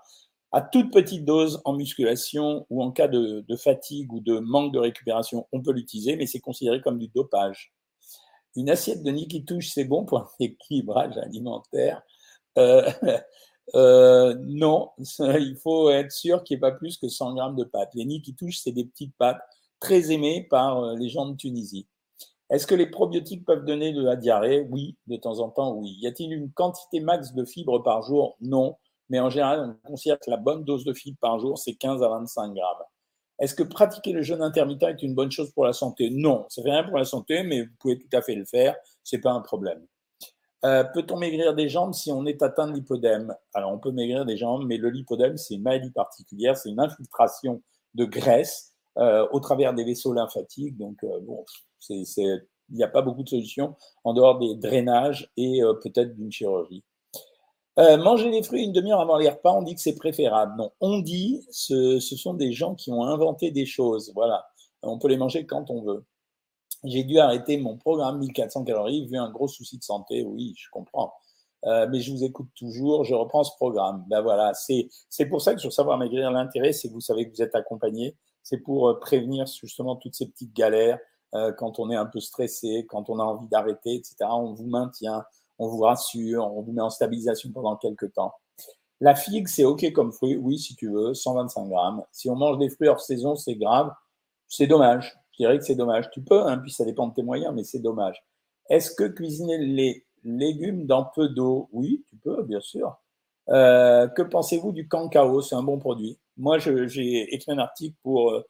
[0.52, 4.78] À toute petite dose en musculation ou en cas de, fatigue ou de manque de
[4.78, 7.74] récupération, on peut l'utiliser, mais c'est considéré comme du dopage.
[8.56, 12.02] Une assiette de nid qui touche, c'est bon pour un équilibrage alimentaire?
[12.56, 12.88] Euh,
[13.74, 17.64] euh, non, il faut être sûr qu'il n'y ait pas plus que 100 grammes de
[17.64, 17.90] pâtes.
[17.94, 19.42] Les nids qui touchent, c'est des petites pâtes
[19.80, 21.88] très aimées par euh, les gens de Tunisie.
[22.50, 24.66] Est-ce que les probiotiques peuvent donner de la diarrhée?
[24.70, 25.96] Oui, de temps en temps, oui.
[26.00, 28.36] Y a-t-il une quantité max de fibres par jour?
[28.40, 28.76] Non.
[29.08, 32.02] Mais en général, on considère que la bonne dose de fibres par jour, c'est 15
[32.02, 32.84] à 25 grammes.
[33.38, 36.10] Est-ce que pratiquer le jeûne intermittent est une bonne chose pour la santé?
[36.10, 38.76] Non, ça fait rien pour la santé, mais vous pouvez tout à fait le faire,
[39.02, 39.84] c'est pas un problème.
[40.64, 44.24] Euh, peut-on maigrir des jambes si on est atteint de lipodème Alors, on peut maigrir
[44.24, 47.60] des jambes, mais le lipodème, c'est une maladie particulière, c'est une infiltration
[47.94, 50.78] de graisse euh, au travers des vaisseaux lymphatiques.
[50.78, 51.44] Donc, euh, bon,
[51.90, 56.32] il n'y a pas beaucoup de solutions en dehors des drainages et euh, peut-être d'une
[56.32, 56.84] chirurgie.
[57.78, 60.54] Euh, manger des fruits une demi-heure avant les repas, on dit que c'est préférable.
[60.56, 64.12] Non, on dit, ce, ce sont des gens qui ont inventé des choses.
[64.14, 64.46] Voilà,
[64.82, 66.04] on peut les manger quand on veut.
[66.84, 70.22] J'ai dû arrêter mon programme 1400 calories vu un gros souci de santé.
[70.22, 71.14] Oui, je comprends.
[71.64, 74.04] Euh, mais je vous écoute toujours, je reprends ce programme.
[74.08, 77.34] Ben voilà, c'est pour ça que sur Savoir Maigrir, l'intérêt, c'est que vous savez que
[77.34, 78.16] vous êtes accompagné.
[78.42, 80.98] C'est pour prévenir justement toutes ces petites galères,
[81.34, 84.16] euh, quand on est un peu stressé, quand on a envie d'arrêter, etc.
[84.30, 85.24] On vous maintient,
[85.58, 88.34] on vous rassure, on vous met en stabilisation pendant quelques temps.
[89.00, 92.02] La figue, c'est OK comme fruit, oui, si tu veux, 125 grammes.
[92.12, 93.92] Si on mange des fruits hors saison, c'est grave.
[94.48, 95.14] C'est dommage.
[95.32, 96.10] Je dirais que c'est dommage.
[96.10, 98.22] Tu peux, hein, puis ça dépend de tes moyens, mais c'est dommage.
[98.70, 101.68] Est-ce que cuisiner les légumes dans peu d'eau?
[101.72, 102.96] Oui, tu peux, bien sûr.
[103.50, 105.42] Euh, que pensez-vous du cacao?
[105.42, 106.18] C'est un bon produit.
[106.36, 108.46] Moi, j'ai écrit un article pour euh,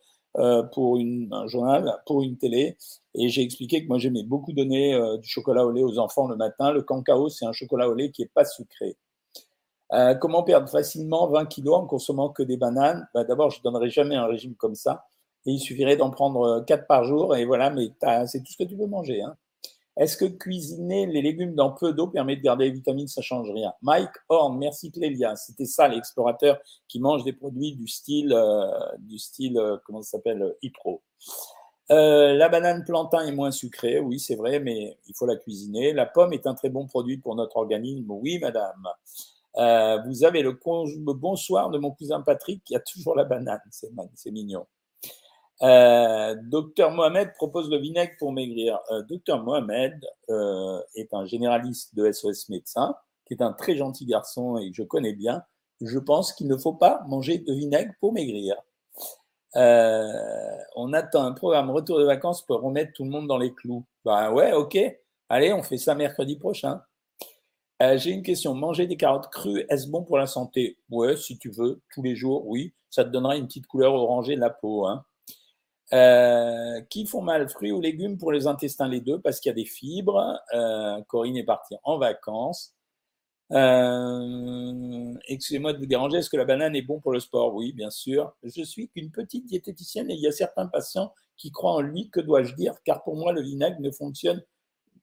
[0.73, 2.77] pour une, un journal, pour une télé,
[3.15, 6.27] et j'ai expliqué que moi j'aimais beaucoup donner euh, du chocolat au lait aux enfants
[6.27, 6.73] le matin.
[6.73, 8.97] Le cacao, c'est un chocolat au lait qui n'est pas sucré.
[9.93, 13.07] Euh, comment perdre facilement 20 kilos en consommant que des bananes?
[13.15, 15.07] Bah, D'abord, je ne donnerai jamais un régime comme ça.
[15.47, 17.91] Et il suffirait d'en prendre 4 par jour, et voilà, mais
[18.27, 19.23] c'est tout ce que tu veux manger.
[19.23, 19.37] Hein.
[19.97, 23.07] Est-ce que cuisiner les légumes dans peu d'eau permet de garder les vitamines?
[23.07, 23.73] Ça change rien.
[23.83, 25.37] Mike Horn, merci Clélia.
[25.37, 28.67] C'était ça l'explorateur qui mange des produits du style, euh,
[28.99, 30.55] du style, euh, comment ça s'appelle.
[31.91, 35.93] Euh, la banane plantain est moins sucrée, oui c'est vrai, mais il faut la cuisiner.
[35.93, 38.89] La pomme est un très bon produit pour notre organisme, oui madame.
[40.07, 40.59] vous avez le,
[41.15, 44.67] bonsoir de mon cousin Patrick qui a toujours la banane, c'est mignon.
[45.63, 48.81] Euh, Docteur Mohamed propose le vinaigre pour maigrir.
[48.91, 52.95] Euh, Docteur Mohamed euh, est un généraliste de SOS médecin,
[53.27, 55.43] qui est un très gentil garçon et que je connais bien.
[55.81, 58.57] Je pense qu'il ne faut pas manger de vinaigre pour maigrir.
[59.55, 63.85] on attend un programme retour de vacances pour remettre tout le monde dans les clous.
[64.05, 64.79] Ben ouais, ok.
[65.29, 66.83] Allez, on fait ça mercredi prochain.
[67.97, 68.55] J'ai une question.
[68.55, 70.79] Manger des carottes crues, est-ce bon pour la santé?
[70.91, 72.73] Ouais, si tu veux, tous les jours, oui.
[72.89, 74.87] Ça te donnera une petite couleur orangée de la peau.
[74.87, 75.05] Hein.
[75.95, 79.53] Euh, qui font mal, fruits ou légumes pour les intestins, les deux, parce qu'il y
[79.53, 80.41] a des fibres.
[80.53, 82.75] Euh, Corinne est partie en vacances.
[83.53, 87.55] Euh, excusez-moi de vous déranger, est-ce que la banane est bon pour le sport?
[87.55, 88.35] Oui, bien sûr.
[88.43, 92.11] Je suis qu'une petite diététicienne et il y a certains patients qui croient en lui.
[92.11, 92.75] Que dois-je dire?
[92.85, 94.43] Car pour moi, le vinaigre ne fonctionne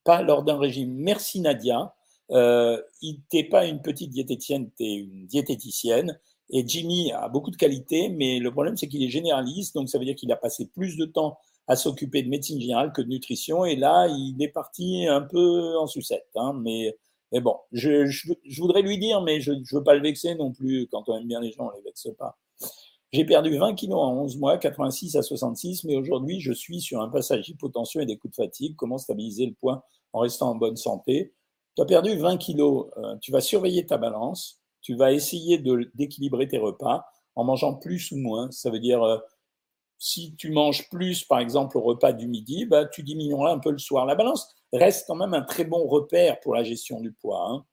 [0.03, 0.93] pas lors d'un régime.
[0.93, 1.95] Merci Nadia.
[2.31, 6.19] Euh, tu n'es pas une petite diététicienne, tu es une diététicienne
[6.51, 9.97] Et Jimmy a beaucoup de qualités, mais le problème, c'est qu'il est généraliste, donc ça
[9.97, 11.37] veut dire qu'il a passé plus de temps
[11.67, 15.77] à s'occuper de médecine générale que de nutrition, et là, il est parti un peu
[15.77, 16.27] en sucette.
[16.35, 16.93] Hein, mais,
[17.39, 20.87] bon, je, je, voudrais lui dire, mais je ne veux pas le vexer non plus.
[20.91, 22.37] Quand on aime bien les gens, on ne les vexe pas.
[23.13, 27.01] J'ai perdu 20 kilos en 11 mois, 86 à 66, mais aujourd'hui, je suis sur
[27.01, 28.75] un passage hypotension et des coups de fatigue.
[28.75, 31.33] Comment stabiliser le poids en restant en bonne santé?
[31.75, 35.57] Tu as perdu 20 kilos, euh, tu vas surveiller ta balance, tu vas essayer
[35.95, 38.51] d'équilibrer tes repas en mangeant plus ou moins.
[38.51, 39.17] Ça veut dire, euh,
[39.97, 43.71] si tu manges plus, par exemple, au repas du midi, bah, tu diminueras un peu
[43.71, 44.05] le soir.
[44.05, 47.45] La balance reste quand même un très bon repère pour la gestion du poids.
[47.47, 47.65] Hein.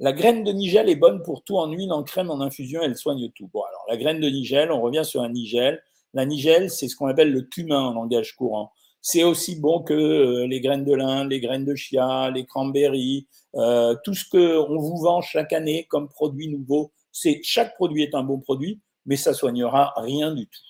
[0.00, 2.96] La graine de nigel est bonne pour tout en huile, en crème, en infusion, elle
[2.96, 3.48] soigne tout.
[3.52, 5.82] Bon, alors la graine de nigel, on revient sur un nigel.
[6.14, 8.72] La nigel, c'est ce qu'on appelle le cumin en langage courant.
[9.06, 13.28] C'est aussi bon que euh, les graines de lin, les graines de chia, les cranberries,
[13.54, 16.90] euh, tout ce qu'on vous vend chaque année comme produit nouveau.
[17.12, 20.60] C'est chaque produit est un bon produit, mais ça soignera rien du tout.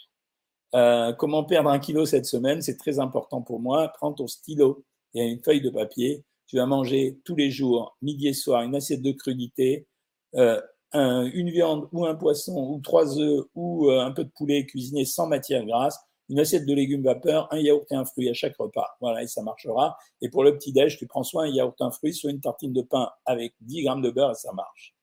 [0.74, 3.92] Euh, comment perdre un kilo cette semaine C'est très important pour moi.
[3.96, 8.28] Prends ton stylo et une feuille de papier tu vas manger tous les jours, midi
[8.28, 9.86] et soir, une assiette de crudité,
[10.34, 15.26] une viande ou un poisson ou trois œufs ou un peu de poulet cuisiné sans
[15.26, 18.96] matière grasse, une assiette de légumes vapeur, un yaourt et un fruit à chaque repas.
[19.00, 19.96] Voilà, et ça marchera.
[20.20, 22.82] Et pour le petit-déj, tu prends soit un yaourt, un fruit, soit une tartine de
[22.82, 24.94] pain avec 10 grammes de beurre et ça marche.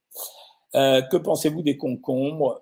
[0.76, 2.62] Euh, que pensez-vous des concombres?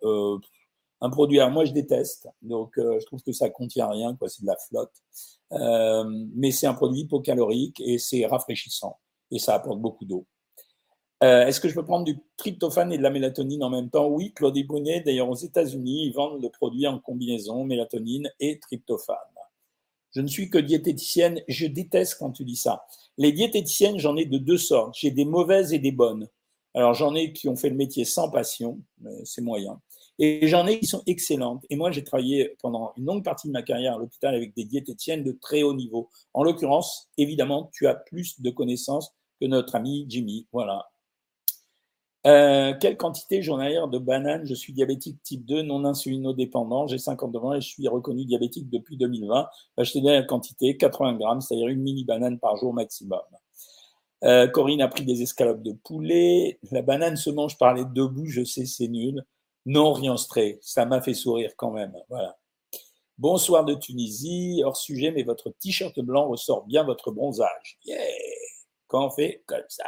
[1.01, 4.41] Un produit, à moi je déteste, donc je trouve que ça contient rien, quoi, c'est
[4.41, 4.91] de la flotte.
[5.51, 6.03] Euh,
[6.35, 8.99] mais c'est un produit hypocalorique et c'est rafraîchissant
[9.31, 10.25] et ça apporte beaucoup d'eau.
[11.21, 14.07] Euh, Est-ce que je peux prendre du tryptophane et de la mélatonine en même temps?
[14.07, 19.17] Oui, Claudie Bonnet, d'ailleurs aux États-Unis, ils vendent le produit en combinaison mélatonine et tryptophane.
[20.15, 22.85] Je ne suis que diététicienne, je déteste quand tu dis ça.
[23.17, 24.95] Les diététiciennes, j'en ai de deux sortes.
[24.97, 26.27] J'ai des mauvaises et des bonnes.
[26.73, 28.79] Alors j'en ai qui ont fait le métier sans passion,
[29.23, 29.81] c'est moyen.
[30.19, 31.65] Et j'en ai qui sont excellentes.
[31.69, 34.65] Et moi, j'ai travaillé pendant une longue partie de ma carrière à l'hôpital avec des
[34.65, 36.09] diététiciennes de très haut niveau.
[36.33, 40.47] En l'occurrence, évidemment, tu as plus de connaissances que notre ami Jimmy.
[40.51, 40.89] Voilà.
[42.27, 46.87] Euh, quelle quantité journalière de bananes Je suis diabétique type 2, non insulinodépendant.
[46.87, 49.47] J'ai 52 ans et je suis reconnu diabétique depuis 2020.
[49.77, 53.21] Bah, je te donne la quantité 80 grammes, c'est-à-dire une mini banane par jour maximum.
[54.25, 56.59] Euh, Corinne a pris des escalopes de poulet.
[56.71, 59.23] La banane se mange par les deux bouts, je sais, c'est nul.
[59.65, 60.15] Non, rien
[60.61, 61.93] Ça m'a fait sourire quand même.
[63.17, 67.77] Bonsoir de Tunisie, hors sujet, mais votre t-shirt blanc ressort bien votre bronzage.
[67.85, 67.97] Yeah
[68.87, 69.85] Quand on fait comme ça.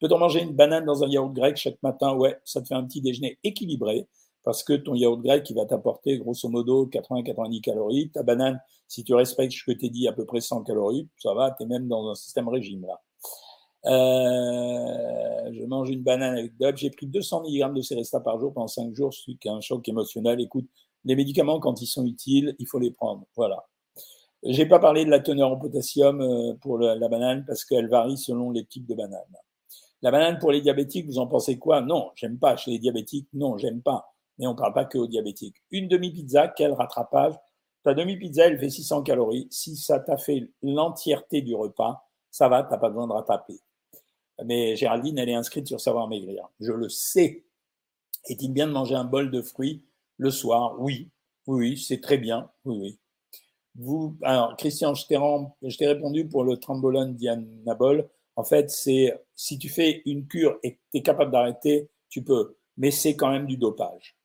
[0.00, 2.84] Peut-on manger une banane dans un yaourt grec chaque matin Ouais, ça te fait un
[2.84, 4.06] petit déjeuner équilibré
[4.44, 8.10] parce que ton yaourt grec, va t'apporter grosso modo 80-90 calories.
[8.10, 11.32] Ta banane, si tu respectes ce que t'ai dit, à peu près 100 calories, ça
[11.34, 13.00] va, tu es même dans un système régime là.
[13.84, 16.76] Euh, je mange une banane avec Dub.
[16.76, 19.10] J'ai pris 200 mg de Céresta par jour pendant 5 jours.
[19.12, 20.40] Je suis qu'un choc émotionnel.
[20.40, 20.68] Écoute,
[21.04, 23.24] les médicaments, quand ils sont utiles, il faut les prendre.
[23.36, 23.64] Voilà.
[24.44, 28.18] J'ai pas parlé de la teneur en potassium euh, pour la banane parce qu'elle varie
[28.18, 29.36] selon les types de bananes.
[30.02, 31.80] La banane pour les diabétiques, vous en pensez quoi?
[31.80, 32.56] Non, j'aime pas.
[32.56, 34.12] Chez les diabétiques, non, j'aime pas.
[34.38, 35.62] Mais on parle pas que aux diabétiques.
[35.70, 37.34] Une demi-pizza, quel rattrapage
[37.84, 39.46] Ta demi-pizza, elle fait 600 calories.
[39.50, 43.60] Si ça t'a fait l'entièreté du repas, ça va, t'as pas besoin de rattraper.
[44.44, 46.48] Mais Géraldine, elle est inscrite sur Savoir Maigrir.
[46.58, 47.44] Je le sais.
[48.26, 49.84] Est-il bien de manger un bol de fruits
[50.16, 50.80] le soir?
[50.80, 51.10] Oui,
[51.46, 52.50] oui, c'est très bien.
[52.64, 52.98] Oui, oui.
[53.76, 58.08] Vous, alors, Christian, je t'ai répondu pour le trambolone dianabol.
[58.36, 62.56] En fait, c'est si tu fais une cure et tu es capable d'arrêter, tu peux.
[62.76, 64.16] Mais c'est quand même du dopage.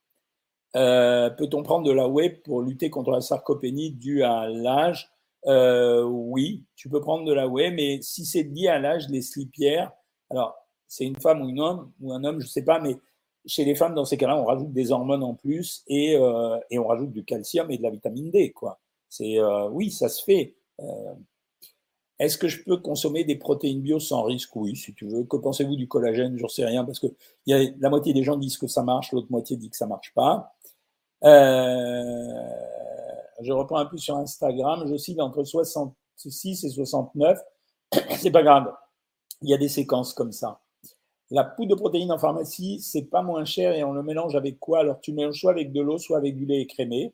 [0.76, 5.10] Euh, peut-on prendre de la whey pour lutter contre la sarcopénie due à l'âge?
[5.46, 9.22] Euh, Oui, tu peux prendre de la whey, mais si c'est lié à l'âge, les
[9.22, 9.92] slipières,
[10.30, 10.56] alors,
[10.88, 12.98] c'est une femme ou, homme, ou un homme, je ne sais pas, mais
[13.46, 16.80] chez les femmes, dans ces cas-là, on rajoute des hormones en plus et, euh, et,
[16.80, 18.52] on rajoute du calcium et de la vitamine D.
[18.52, 18.80] Quoi.
[19.72, 20.56] Oui, ça se fait.
[22.22, 24.56] Euh, est-ce que je peux consommer des protéines bio sans risque?
[24.56, 25.24] Oui, si tu veux.
[25.24, 26.38] Que pensez-vous du collagène?
[26.38, 27.08] Je ne sais rien parce que
[27.46, 30.14] la moitié des gens disent que ça marche, l'autre moitié dit que ça ne marche
[30.14, 30.56] pas.
[31.24, 31.28] je
[33.52, 34.86] reprends un peu sur Instagram.
[34.88, 37.40] Je cite entre 66 et 69.
[38.18, 38.74] C'est pas grave
[39.42, 40.62] il y a des séquences comme ça.
[41.30, 44.60] La poudre de protéines en pharmacie, c'est pas moins cher et on le mélange avec
[44.60, 44.80] quoi?
[44.80, 47.14] Alors tu mélanges soit avec de l'eau, soit avec du lait écrémé.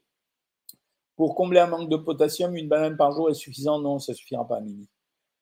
[1.15, 3.79] Pour combler un manque de potassium, une banane par jour est suffisant?
[3.79, 4.87] Non, ça suffira pas à midi.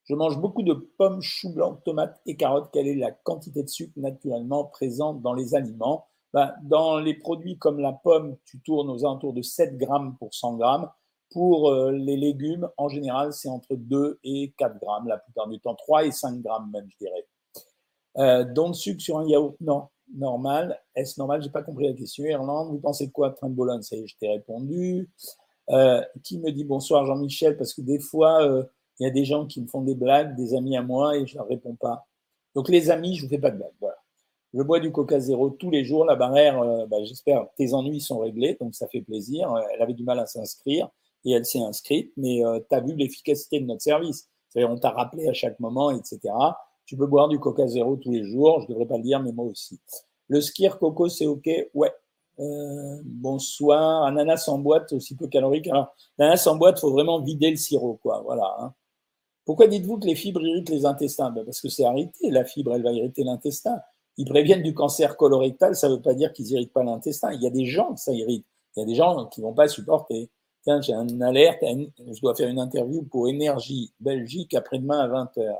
[0.05, 2.69] Je mange beaucoup de pommes, choux blancs, tomates et carottes.
[2.73, 6.07] Quelle est la quantité de sucre naturellement présente dans les aliments?
[6.33, 10.33] Ben, Dans les produits comme la pomme, tu tournes aux alentours de 7 grammes pour
[10.33, 10.89] 100 grammes.
[11.31, 15.59] Pour euh, les légumes, en général, c'est entre 2 et 4 grammes, la plupart du
[15.59, 17.27] temps 3 et 5 grammes même, je dirais.
[18.17, 19.87] Euh, donc, sucre sur un yaourt, non.
[20.13, 21.41] normal Est-ce normal?
[21.41, 22.25] J'ai pas compris la question.
[22.25, 23.31] Irlande, vous pensez quoi?
[23.31, 25.09] Train de Bologne Ça y est, je t'ai répondu.
[25.69, 27.57] Euh, qui me dit bonsoir Jean-Michel?
[27.57, 28.63] Parce que des fois, euh,
[29.01, 31.25] il y a des gens qui me font des blagues, des amis à moi, et
[31.25, 32.05] je ne leur réponds pas.
[32.53, 33.73] Donc les amis, je ne vous fais pas de blagues.
[33.79, 33.97] Voilà.
[34.53, 36.05] Je bois du Coca Zéro tous les jours.
[36.05, 39.51] La barrière, euh, bah, j'espère, tes ennuis sont réglés, donc ça fait plaisir.
[39.73, 40.87] Elle avait du mal à s'inscrire
[41.25, 44.29] et elle s'est inscrite, mais tu as vu l'efficacité de notre service.
[44.49, 46.19] C'est-à-dire, on t'a rappelé à chaque moment, etc.
[46.85, 48.59] Tu peux boire du Coca Zéro tous les jours.
[48.59, 49.79] Je ne devrais pas le dire, mais moi aussi.
[50.27, 51.49] Le skir coco, c'est OK?
[51.73, 51.91] Ouais.
[52.39, 54.03] Euh, bonsoir.
[54.03, 55.67] Ananas en boîte, aussi peu calorique.
[55.67, 58.21] Alors, l'ananas en boîte, faut vraiment vider le sirop, quoi.
[58.21, 58.55] Voilà.
[58.59, 58.73] Hein.
[59.45, 61.31] Pourquoi dites-vous que les fibres irritent les intestins?
[61.31, 62.29] Ben Parce que c'est arrêté.
[62.29, 63.79] La fibre, elle va irriter l'intestin.
[64.17, 67.31] Ils préviennent du cancer colorectal, ça ne veut pas dire qu'ils n'irritent pas l'intestin.
[67.33, 68.45] Il y a des gens que ça irrite.
[68.75, 70.29] Il y a des gens qui ne vont pas supporter.
[70.63, 75.55] Tiens, j'ai une alerte, je dois faire une interview pour Énergie Belgique après-demain à 20h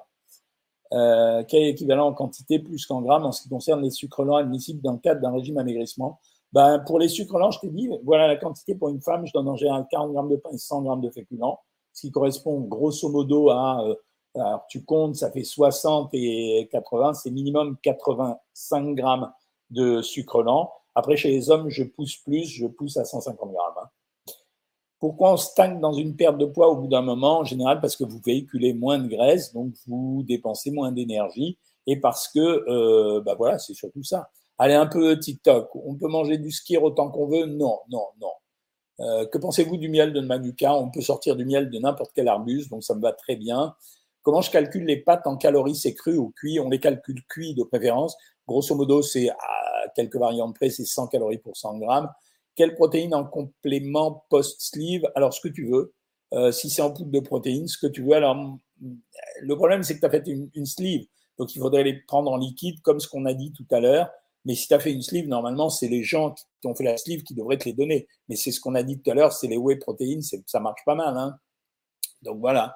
[0.94, 2.60] euh, quel est l'équivalent en quantité?
[2.60, 5.32] Plus qu'en grammes en ce qui concerne les sucres lents admissibles dans le cadre d'un
[5.32, 6.20] régime amaigrissement?
[6.54, 9.32] Ben, Pour les sucres lents, je t'ai dit, voilà la quantité pour une femme, je
[9.32, 11.60] donne en général 40 grammes de pain et 100 grammes de féculents,
[11.94, 13.96] ce qui correspond grosso modo à, euh,
[14.36, 19.32] alors tu comptes, ça fait 60 et 80, c'est minimum 85 grammes
[19.70, 20.72] de sucre lent.
[20.96, 23.74] Après, chez les hommes, je pousse plus, je pousse à 150 grammes.
[23.82, 23.90] Hein.
[25.00, 27.40] Pourquoi on stagne dans une perte de poids au bout d'un moment?
[27.40, 32.00] En général, parce que vous véhiculez moins de graisse, donc vous dépensez moins d'énergie, et
[32.00, 34.30] parce que, euh, bah voilà, c'est surtout ça.
[34.60, 35.76] Allez, un peu TikTok.
[35.76, 37.46] On peut manger du skir autant qu'on veut?
[37.48, 38.32] Non, non, non.
[39.02, 40.76] Euh, que pensez-vous du miel de Manuka?
[40.76, 43.76] On peut sortir du miel de n'importe quel arbuste, donc ça me va très bien.
[44.22, 46.60] Comment je calcule les pâtes en calories C'est cru ou cuit?
[46.60, 48.16] On les calcule cuits de préférence.
[48.48, 49.36] Grosso modo, c'est à
[49.96, 52.10] quelques variantes près, c'est 100 calories pour 100 grammes.
[52.56, 55.10] Quelle protéine en complément post-sleeve?
[55.16, 55.94] Alors, ce que tu veux.
[56.34, 58.14] Euh, si c'est en poudre de protéines, ce que tu veux.
[58.14, 58.58] Alors,
[59.42, 61.06] le problème, c'est que tu as fait une, sleeve.
[61.38, 64.10] Donc, il faudrait les prendre en liquide, comme ce qu'on a dit tout à l'heure.
[64.46, 66.98] Mais si tu as fait une sleeve, normalement, c'est les gens qui ont fait la
[66.98, 68.08] sleeve qui devraient te les donner.
[68.28, 70.82] Mais c'est ce qu'on a dit tout à l'heure, c'est les whey protéines, ça marche
[70.86, 71.18] pas mal.
[71.18, 71.38] Hein
[72.22, 72.76] Donc voilà.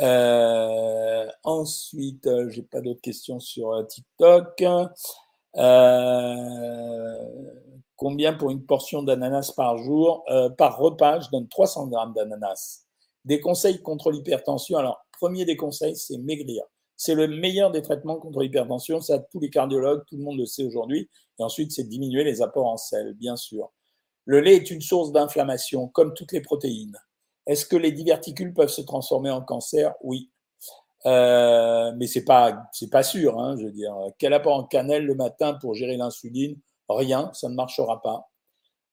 [0.00, 4.64] Euh, ensuite, euh, j'ai pas d'autres questions sur TikTok.
[5.56, 7.18] Euh,
[7.96, 10.22] Combien pour une portion d'ananas par jour?
[10.30, 12.84] Euh, Par repas, je donne 300 grammes d'ananas.
[13.24, 14.78] Des conseils contre l'hypertension.
[14.78, 16.62] Alors, premier des conseils, c'est maigrir.
[16.98, 19.00] C'est le meilleur des traitements contre l'hypertension.
[19.00, 21.08] Ça, tous les cardiologues, tout le monde le sait aujourd'hui.
[21.38, 23.70] Et ensuite, c'est diminuer les apports en sel, bien sûr.
[24.24, 26.98] Le lait est une source d'inflammation, comme toutes les protéines.
[27.46, 29.94] Est-ce que les diverticules peuvent se transformer en cancer?
[30.02, 30.30] Oui.
[31.06, 33.38] Euh, mais c'est pas c'est pas sûr.
[33.38, 36.58] Hein, je veux dire, quel apport en cannelle le matin pour gérer l'insuline?
[36.88, 38.28] Rien, ça ne marchera pas.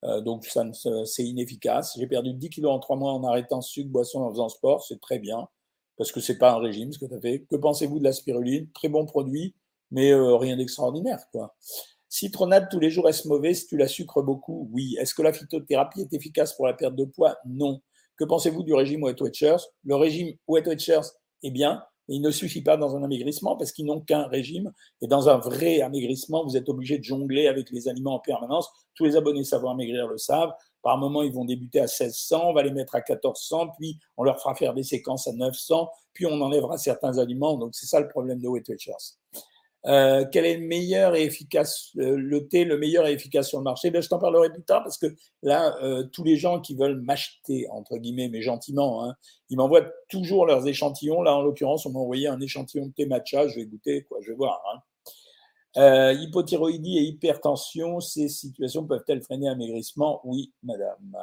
[0.04, 0.64] Euh, donc, ça,
[1.06, 1.98] c'est inefficace.
[1.98, 4.84] J'ai perdu 10 kilos en 3 mois en arrêtant sucre, boisson, en faisant sport.
[4.84, 5.48] C'est très bien,
[5.98, 7.46] parce que c'est pas un régime ce que tu as fait.
[7.50, 8.70] Que pensez-vous de la spiruline?
[8.74, 9.56] Très bon produit,
[9.92, 11.20] mais euh, rien d'extraordinaire.
[11.32, 11.56] quoi.
[12.10, 14.70] Citronade tous les jours, est-ce mauvais si tu la sucres beaucoup?
[14.72, 14.96] Oui.
[15.00, 17.38] Est-ce que la phytothérapie est efficace pour la perte de poids?
[17.46, 17.82] Non.
[18.18, 21.02] Que pensez-vous du régime Wet Watchers Le régime Wet Watchers
[21.44, 24.72] est bien, il ne suffit pas dans un amaigrissement parce qu'ils n'ont qu'un régime.
[25.02, 28.70] Et dans un vrai amaigrissement, vous êtes obligé de jongler avec les aliments en permanence.
[28.94, 30.54] Tous les abonnés Savoir Maigrir le savent.
[30.86, 34.24] Par moment, ils vont débuter à 1600, on va les mettre à 1400, puis on
[34.24, 37.58] leur fera faire des séquences à 900, puis on enlèvera certains aliments.
[37.58, 38.70] Donc, c'est ça le problème de Weight.
[39.88, 43.58] Euh, quel est le meilleur et efficace, euh, le thé, le meilleur et efficace sur
[43.58, 43.90] le marché?
[43.90, 45.08] Ben, Je t'en parlerai plus tard parce que
[45.42, 49.16] là, euh, tous les gens qui veulent m'acheter, entre guillemets, mais gentiment, hein,
[49.50, 51.24] ils m'envoient toujours leurs échantillons.
[51.24, 53.48] Là, en l'occurrence, on m'a envoyé un échantillon de thé matcha.
[53.48, 54.62] Je vais goûter, je vais voir.
[54.72, 54.82] Hein.
[55.76, 60.22] Hypothyroïdie et hypertension, ces situations peuvent-elles freiner un maigrissement?
[60.24, 61.18] Oui, madame.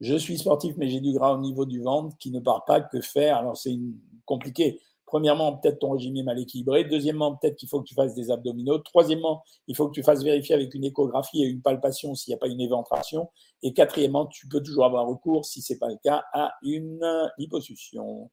[0.00, 2.80] Je suis sportif, mais j'ai du gras au niveau du ventre qui ne part pas.
[2.80, 3.36] Que faire?
[3.36, 3.78] Alors, c'est
[4.24, 4.80] compliqué.
[5.06, 6.84] Premièrement, peut-être ton régime est mal équilibré.
[6.84, 8.78] Deuxièmement, peut-être qu'il faut que tu fasses des abdominaux.
[8.78, 12.36] Troisièmement, il faut que tu fasses vérifier avec une échographie et une palpation s'il n'y
[12.36, 13.28] a pas une éventration.
[13.62, 17.06] Et quatrièmement, tu peux toujours avoir recours, si ce n'est pas le cas, à une
[17.36, 18.30] liposuction.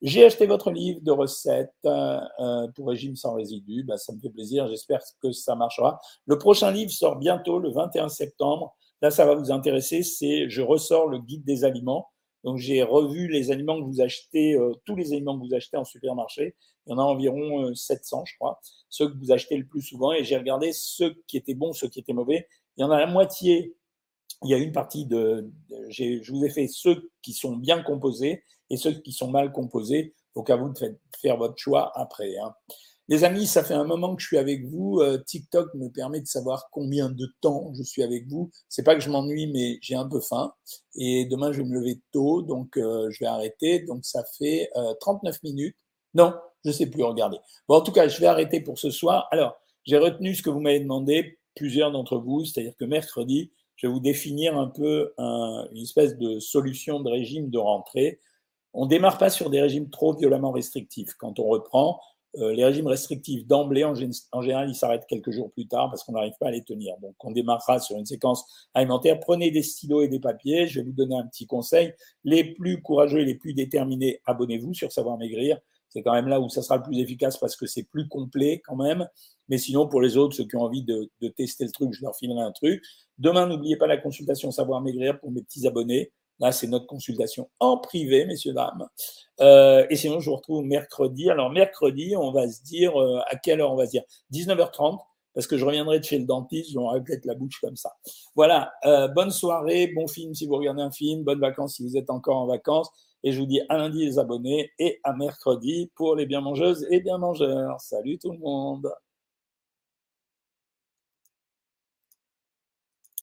[0.00, 3.82] J'ai acheté votre livre de recettes euh, pour régime sans résidus.
[3.82, 4.68] Ben, ça me fait plaisir.
[4.68, 6.00] J'espère que ça marchera.
[6.26, 8.76] Le prochain livre sort bientôt, le 21 septembre.
[9.02, 10.04] Là, ça va vous intéresser.
[10.04, 12.08] C'est Je ressors le guide des aliments.
[12.44, 15.76] Donc j'ai revu les aliments que vous achetez, euh, tous les aliments que vous achetez
[15.76, 16.54] en supermarché.
[16.86, 19.82] Il y en a environ 700, euh, je crois, ceux que vous achetez le plus
[19.82, 20.12] souvent.
[20.12, 22.46] Et j'ai regardé ceux qui étaient bons, ceux qui étaient mauvais.
[22.76, 23.74] Il y en a la moitié.
[24.44, 25.50] Il y a une partie de,
[25.88, 30.14] je vous ai fait ceux qui sont bien composés et ceux qui sont mal composés.
[30.34, 30.78] Donc à vous de
[31.20, 32.36] faire votre choix après.
[32.38, 32.54] Hein.
[33.10, 35.00] Les amis, ça fait un moment que je suis avec vous.
[35.00, 38.50] Euh, TikTok me permet de savoir combien de temps je suis avec vous.
[38.68, 40.52] C'est pas que je m'ennuie, mais j'ai un peu faim.
[40.94, 43.80] Et demain, je vais me lever tôt, donc euh, je vais arrêter.
[43.80, 45.76] Donc ça fait 39 euh, minutes.
[46.12, 46.34] Non,
[46.66, 47.38] je sais plus, regardez.
[47.66, 49.26] Bon, en tout cas, je vais arrêter pour ce soir.
[49.30, 53.86] Alors, J'ai retenu ce que vous m'avez demandé, plusieurs d'entre vous, c'est-à-dire que mercredi, je
[53.86, 58.20] vais vous définir un peu une espèce de solution de régime de rentrée.
[58.80, 61.14] On ne démarre pas sur des régimes trop violemment restrictifs.
[61.18, 62.00] Quand on reprend,
[62.36, 66.12] euh, les régimes restrictifs d'emblée, en, général, ils s'arrêtent quelques jours plus tard parce qu'on
[66.12, 66.96] n'arrive pas à les tenir.
[67.02, 69.18] Donc, on démarrera sur une séquence alimentaire.
[69.18, 70.68] Prenez des stylos et des papiers.
[70.68, 71.92] Je vais vous donner un petit conseil.
[72.22, 75.58] Les plus courageux et les plus déterminés, abonnez-vous sur Savoir Maigrir.
[75.88, 78.62] C'est quand même là où ça sera le plus efficace parce que c'est plus complet
[78.64, 79.08] quand même.
[79.48, 82.02] Mais sinon, pour les autres, ceux qui ont envie de, de tester le truc, je
[82.02, 82.84] leur filerai un truc.
[83.18, 86.12] Demain, n'oubliez pas la consultation Savoir Maigrir pour mes petits abonnés.
[86.40, 88.86] Là, c'est notre consultation en privé, messieurs, dames.
[89.40, 91.30] Euh, et sinon, je vous retrouve mercredi.
[91.30, 94.02] Alors, mercredi, on va se dire, euh, à quelle heure on va se dire?
[94.32, 94.98] 19h30,
[95.34, 97.92] parce que je reviendrai de chez le dentiste, j'aurai peut-être la bouche comme ça.
[98.34, 101.96] Voilà, euh, bonne soirée, bon film si vous regardez un film, bonnes vacances si vous
[101.96, 102.90] êtes encore en vacances.
[103.24, 106.86] Et je vous dis à lundi les abonnés et à mercredi pour les bien mangeuses
[106.90, 107.80] et bien mangeurs.
[107.80, 108.88] Salut tout le monde